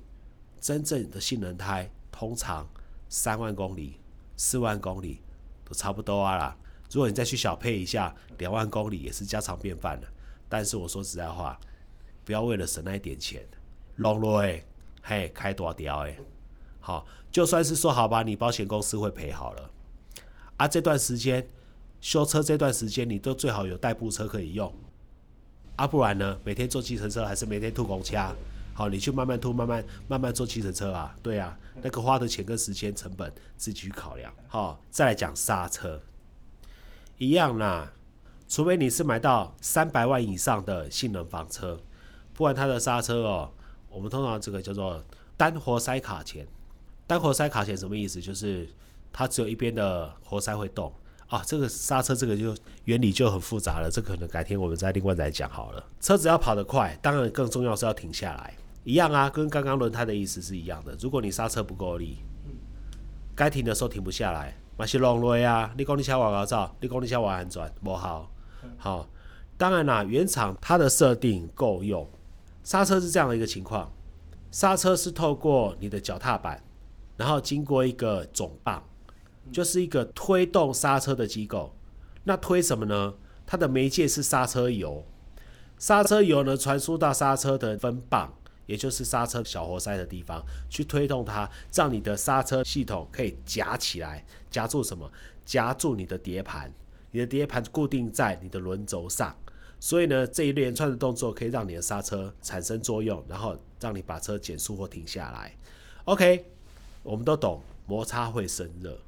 [0.60, 2.66] 真正的性能胎通常。
[3.14, 4.00] 三万公里、
[4.36, 5.20] 四万公里
[5.64, 6.56] 都差不多啊啦。
[6.90, 10.08] 如果你再去小配一下，两万公里也是家常便饭了。
[10.48, 11.56] 但是我说实在话，
[12.24, 13.46] 不要为了省那一点钱
[13.94, 14.42] 弄落，
[15.00, 16.18] 嘿，开多条诶，
[16.80, 19.70] 好，就算是说好吧，你保险公司会赔好了，
[20.56, 21.46] 啊，这段时间
[22.00, 24.74] 修车这段时间，你都最好有代步车可以用，
[25.76, 28.34] 啊，不然呢，每天坐计程车还是每天吐公车，
[28.74, 34.32] 好，你去慢慢吐，慢慢慢慢坐计程车啊，对啊，那个花的钱跟时间成本自己去考量。
[34.48, 36.02] 好，再来讲刹车，
[37.16, 37.92] 一样啦，
[38.48, 41.80] 除非你是买到三百万以上的性能房车，
[42.32, 43.52] 不然它的刹车哦，
[43.88, 45.02] 我们通常这个叫做
[45.36, 46.46] 单活塞卡钳。
[47.06, 48.20] 单活塞卡钳什么意思？
[48.20, 48.68] 就是
[49.12, 50.92] 它只有一边的活塞会动
[51.28, 51.42] 啊。
[51.46, 55.84] 这个刹车这个就原理就很复杂了，这可能改天我们再另外再讲好了。
[56.00, 58.54] 车子要跑得快，当然更重要是要停下来，
[58.84, 60.96] 一样啊，跟刚刚轮胎的意思是一样的。
[61.00, 62.18] 如果你刹车不够力，
[63.34, 65.72] 该停的时候停不下来，嘛是浪落啊。
[65.76, 68.30] 你讲你车外高照，你讲你车外安全，不好。
[68.76, 69.08] 好，
[69.56, 72.08] 当然啦，原厂它的设定够用，
[72.62, 73.90] 刹车是这样的一个情况，
[74.50, 76.62] 刹车是透过你的脚踏板。
[77.16, 78.82] 然后经过一个总棒，
[79.52, 81.72] 就是一个推动刹车的机构。
[82.24, 83.14] 那推什么呢？
[83.46, 85.04] 它的媒介是刹车油，
[85.78, 88.32] 刹车油呢传输到刹车的分泵，
[88.66, 95.10] 也就是刹车小活塞的地方，去推动它，让你的刹车系统可以夹起来，夹住什么？
[95.44, 96.72] 夹住你的碟盘，
[97.10, 99.36] 你的碟盘固定在你的轮轴上。
[99.80, 105.56] 所以呢，这一连串的动作可以让你的刹车产生作用，然后让你把车减速或停下来。
[106.04, 106.50] OK。
[107.02, 108.98] 我们都懂，摩擦会生热。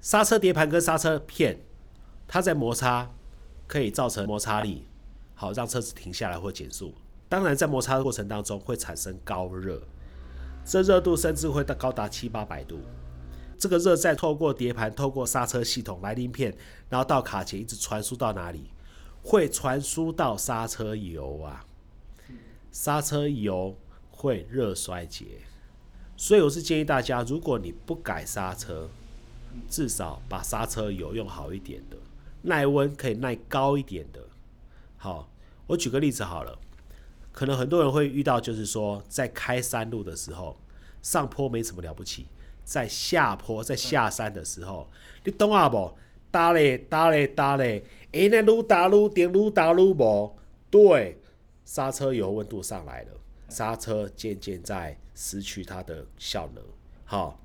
[0.00, 1.58] 刹车碟盘跟刹车片，
[2.28, 3.10] 它在摩擦
[3.66, 4.86] 可以造成摩擦力，
[5.34, 6.94] 好让车子停下来或减速。
[7.32, 9.80] 当然，在摩擦的过程当中会产生高热，
[10.66, 12.78] 这热度甚至会到高达七八百度。
[13.58, 16.54] 这个热再透过碟盘、透过刹车系统、来鳞片，
[16.90, 18.70] 然后到卡钳，一直传输到哪里？
[19.22, 21.64] 会传输到刹车油啊！
[22.70, 23.78] 刹车油
[24.10, 25.24] 会热衰竭。
[26.18, 28.90] 所以我是建议大家，如果你不改刹车，
[29.70, 31.96] 至少把刹车油用好一点的，
[32.42, 34.20] 耐温可以耐高一点的。
[34.98, 35.30] 好，
[35.68, 36.58] 我举个例子好了，
[37.32, 40.56] 可能很多人会遇到，就是说在开山路的时候，
[41.00, 42.26] 上坡没什么了不起，
[42.62, 44.88] 在下坡在下山的时候，
[45.24, 45.92] 你懂啊不？
[46.30, 50.38] 打嘞打嘞打嘞，哎那路打路点路打路不？
[50.70, 51.18] 对，
[51.64, 53.08] 刹车油温度上来了。
[53.48, 56.64] 刹车渐渐在失去它的效能，
[57.04, 57.38] 好，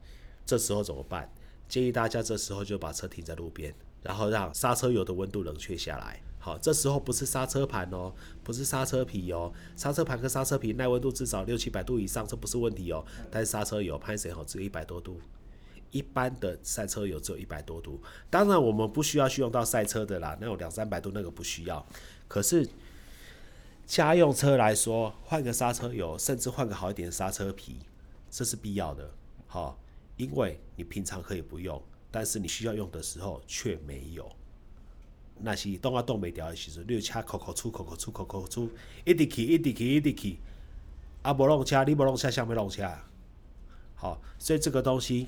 [0.45, 1.29] 这时候怎么办？
[1.67, 6.21] 建议大家这时候就把车停在路边，然后让刹车油的温度冷却下来。
[6.39, 13.05] 好，这时候不是刹车盘哦，不是刹车皮哦，刹车盘跟刹车皮耐温度至少六七百度以上，这不是问题哦。
[13.29, 15.19] 但是刹车油拍水后只有一百多度，
[15.91, 18.01] 一般的赛车油只有一百多度。
[18.29, 21.85] 当然我们不需要去用到赛车的啦，那种两三百度那个不需要。
[22.27, 22.67] 可是。
[23.87, 27.77] 家用车来说，换个刹车油，甚至换个好一点的刹车皮，
[28.29, 29.09] 这是必要的。
[29.47, 29.79] 好，
[30.17, 34.30] 因为你平常可以不用，但是你需要用的时候却没有。
[35.39, 38.70] 那些动啊动没掉的时候，你车口口出口口出口口出，
[39.05, 40.38] 一直去一直去一直去，
[41.22, 42.88] 啊不弄车，你不弄车，想要弄车？
[43.95, 45.28] 好，所以这个东西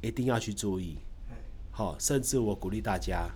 [0.00, 0.98] 一定要去注意。
[1.70, 3.28] 好，甚至我鼓励大家，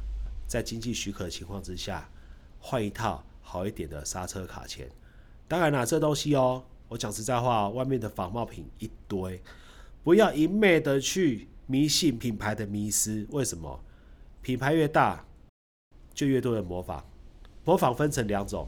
[0.46, 2.08] 在经济许可的情况之下，
[2.60, 3.24] 换一套。
[3.40, 4.86] 好一点的刹车卡钳，
[5.48, 9.40] 当然啦，这东西哦，我讲实在话，外面的仿冒品一堆，
[10.04, 13.24] 不要一昧的去迷信品牌的迷失。
[13.30, 13.80] 为什么？
[14.40, 15.24] 品牌越大，
[16.14, 17.04] 就越多人模仿。
[17.64, 18.66] 模仿分成两种，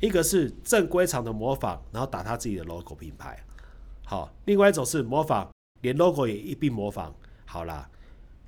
[0.00, 3.42] 一个是正规厂的模仿，然后打他自己的 logo 品牌，
[4.04, 5.48] 好；另外一种是模仿，
[5.82, 7.14] 连 logo 也一并模仿。
[7.46, 7.88] 好啦，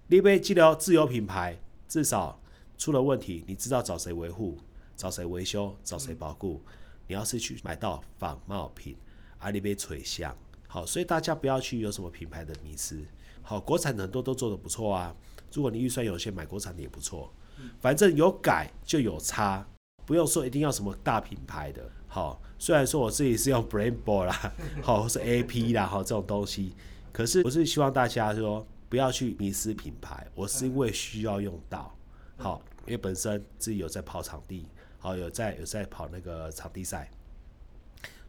[0.08, 2.40] 你被记得自有品牌，至少
[2.76, 4.58] 出了问题，你知道找谁维护。
[4.94, 6.60] 找谁维修，找谁保固？
[7.08, 8.96] 你要是去买到仿冒品，
[9.38, 10.36] 阿里被垂香。
[10.68, 13.04] 好，所以大家不要去有什么品牌的迷失。
[13.42, 15.14] 好，国产很多都做的不错啊。
[15.52, 17.32] 如果你预算有限，买国产的也不错。
[17.80, 19.66] 反正有改就有差，
[20.06, 21.90] 不用说一定要什么大品牌的。
[22.08, 26.74] 好，虽然说我自己是用 Brandbo 啦，好，或是 AP 啦，好这种东西，
[27.12, 30.26] 可是我是希望大家说不要去迷失品牌。
[30.34, 31.94] 我是因为需要用到，
[32.36, 34.66] 好，因为本身自己有在跑场地。
[34.98, 37.10] 好，有在有在跑那个场地赛，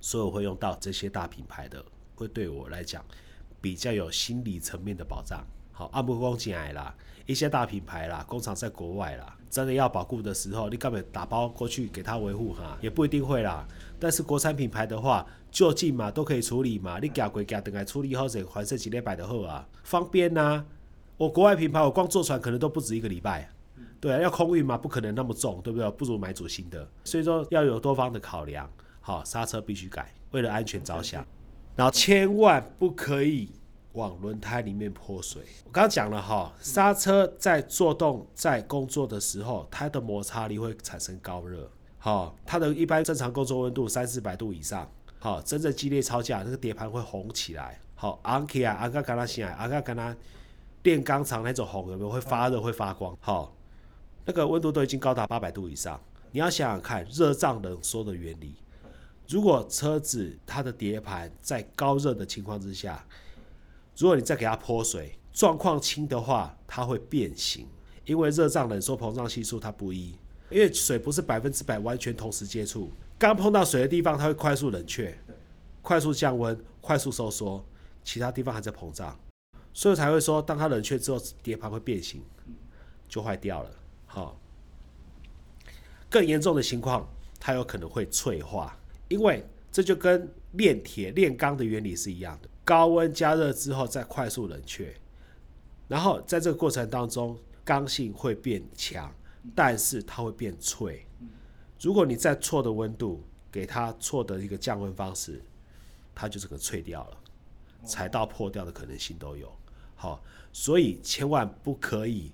[0.01, 1.85] 所以我会用到这些大品牌的，
[2.15, 3.05] 会对我来讲
[3.63, 5.41] 比较有心理层面的保障。
[5.71, 6.93] 好，按不光进来啦，
[7.25, 13.65] 一些大品牌啦，工厂在国外啦，真的要保护的时候，你根本打包过去给他维护哈，也不一定会啦。
[13.97, 20.65] 但是国产品牌的话，就近嘛都可以处理嘛，你寄过寄等来处理好者还剩几礼拜的后啊，方便呐。
[21.15, 23.49] 我国外品牌，我光坐船可能都不止一个礼拜。
[24.01, 25.89] 对啊，要空运嘛，不可能那么重，对不对？
[25.91, 26.85] 不如买主新的。
[27.05, 28.69] 所以说要有多方的考量。
[28.99, 31.25] 好，刹车必须改，为了安全着想。
[31.75, 33.49] 然后千万不可以
[33.93, 35.41] 往轮胎里面泼水。
[35.65, 41.69] 我刚刚讲了哈，刹车在做动、在工作的时候，它的摩擦力会产生高热。
[41.97, 44.89] 好，它的一般正常工作温度三四百度以上。
[45.19, 47.79] 好，真正激烈超架，那个碟盘会红起来。
[47.95, 50.15] 好，昂起来，昂个跟它起来，昂个跟它
[50.83, 53.17] 炼钢厂那种红有没有会发热、会发光？
[53.21, 53.55] 好，
[54.25, 55.97] 那个温度都已经高达八百度以上。
[56.31, 58.55] 你要想想看，热胀冷缩的原理。
[59.27, 63.05] 如果车子它的碟盘在高热的情况之下，
[63.97, 67.67] 如果你再给它泼水，状况轻的话，它会变形，
[68.05, 70.15] 因为热胀冷缩膨胀系数它不一，
[70.49, 75.17] 因为水不是百分之百完全同时接触，刚碰到水的地方它会快速冷却，
[75.81, 77.65] 快速降温，快速收缩，
[78.03, 79.17] 其他地方还在膨胀，
[79.73, 82.21] 所以才会说，当它冷却之后，碟盘会变形，
[83.07, 83.71] 就坏掉了。
[84.05, 84.37] 好，
[86.09, 87.07] 更严重的情况，
[87.39, 88.77] 它有可能会脆化。
[89.13, 94.91] 因为这就跟炼铁炼钢的原理是一样的，高温加热之后再快速冷却，
[95.87, 99.13] 然后在这个过程当中，刚性会变强，
[99.53, 101.05] 但是它会变脆。
[101.79, 105.39] 如果你在错的温度给它错的一个降温方式，
[106.15, 107.17] 它就这个脆掉了，
[107.85, 109.55] 踩到破掉的可能性都有。
[109.93, 112.31] 好，所以千万不可以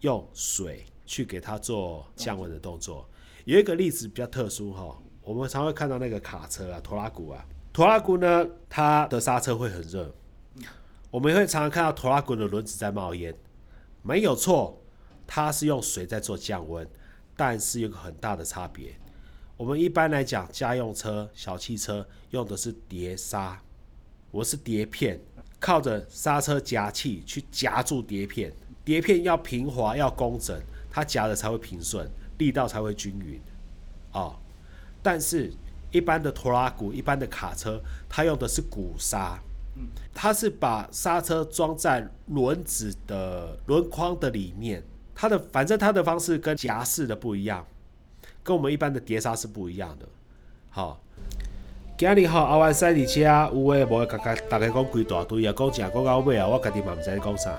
[0.00, 3.06] 用水去给它做降温的动作。
[3.44, 4.98] 有一个例子比较特殊哈。
[5.26, 10.14] 我们常会看到那个卡车啊，拖拉古啊，拖拉古呢，它的刹车会很热。
[11.10, 13.34] 我们也会常常看到拖拉古的轮子在冒烟，
[14.02, 14.80] 没有错，
[15.26, 16.88] 它是用水在做降温，
[17.36, 18.94] 但是有个很大的差别。
[19.56, 23.60] 我们一般来讲，家用车、小汽车用的是碟刹，
[24.30, 25.18] 我是碟片，
[25.58, 28.52] 靠着刹车夹器去夹住碟片，
[28.84, 30.56] 碟片要平滑、要工整，
[30.88, 32.08] 它夹的才会平顺，
[32.38, 33.40] 力道才会均匀，
[34.12, 34.36] 哦。
[35.06, 35.52] 但是，
[35.92, 39.38] 一般的拖拉鼓、一般的卡车，它用的是鼓刹，
[40.12, 44.82] 它是把刹车装在轮子的轮框的里面。
[45.14, 47.64] 它的反正它的方式跟夹式的不一样，
[48.42, 50.08] 跟我们一般的碟刹是不一样的。
[50.70, 51.00] 好，
[51.96, 57.56] 今日好阿万赛里车，有诶无诶，甲甲大家讲几大堆啊，讲正讲到尾啊，我家己嘛毋知讲啥。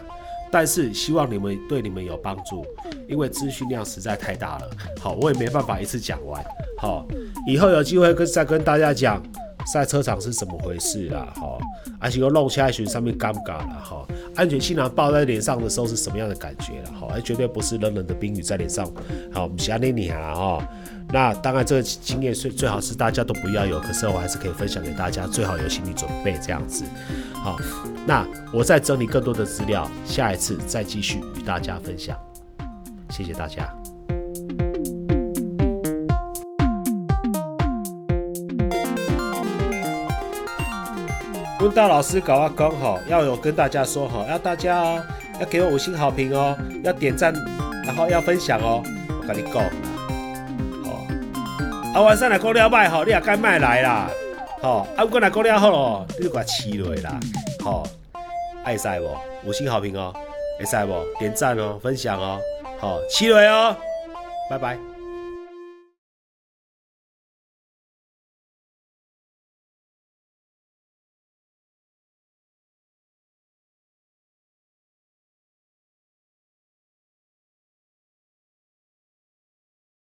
[0.52, 2.66] 但是希望你们对你们有帮助，
[3.08, 4.70] 因为资讯量实在太大了。
[5.00, 6.44] 好，我也没办法一次讲完。
[6.78, 7.06] 好，
[7.48, 9.22] 以后有机会跟再跟大家讲
[9.66, 11.32] 赛车场是怎么回事啦。
[11.36, 11.60] 好，
[12.00, 13.80] 而且又弄下来群上面尴尬了。
[13.82, 16.92] 好，安全气囊爆在脸上的时候是什么样的感觉了？
[17.00, 18.86] 好，而绝对不是冷冷的冰雨在脸上。
[19.32, 20.70] 好，我们下你你啊哈。
[21.10, 26.84] 那当然，这个经验最最好是大家都不要有，可是我还是可以分享给大家，最好有心理准备这样子。
[27.34, 27.58] 好，
[28.06, 32.18] 那我再整理更多的资料，下一次再继续与大家分享。
[33.10, 33.74] 谢谢大家。
[41.62, 45.04] 温大老师搞阿刚好要有跟大家说好，要大家哦，
[45.40, 47.34] 要给我五星好评哦，要点赞，
[47.86, 49.97] 然后要分享哦，我跟你讲。
[51.98, 54.08] 啊，晚上来讲了歹吼，你也该卖来啦，
[54.62, 57.20] 吼，啊，如果来讲了好咯，你就给我起落啦，
[57.64, 57.88] 吼，
[58.64, 59.18] 爱晒无？
[59.44, 60.14] 五星好评哦，
[60.60, 61.04] 爱晒无？
[61.18, 62.40] 点赞哦，分享哦，
[62.80, 63.76] 好，起落哦，
[64.48, 64.78] 拜拜。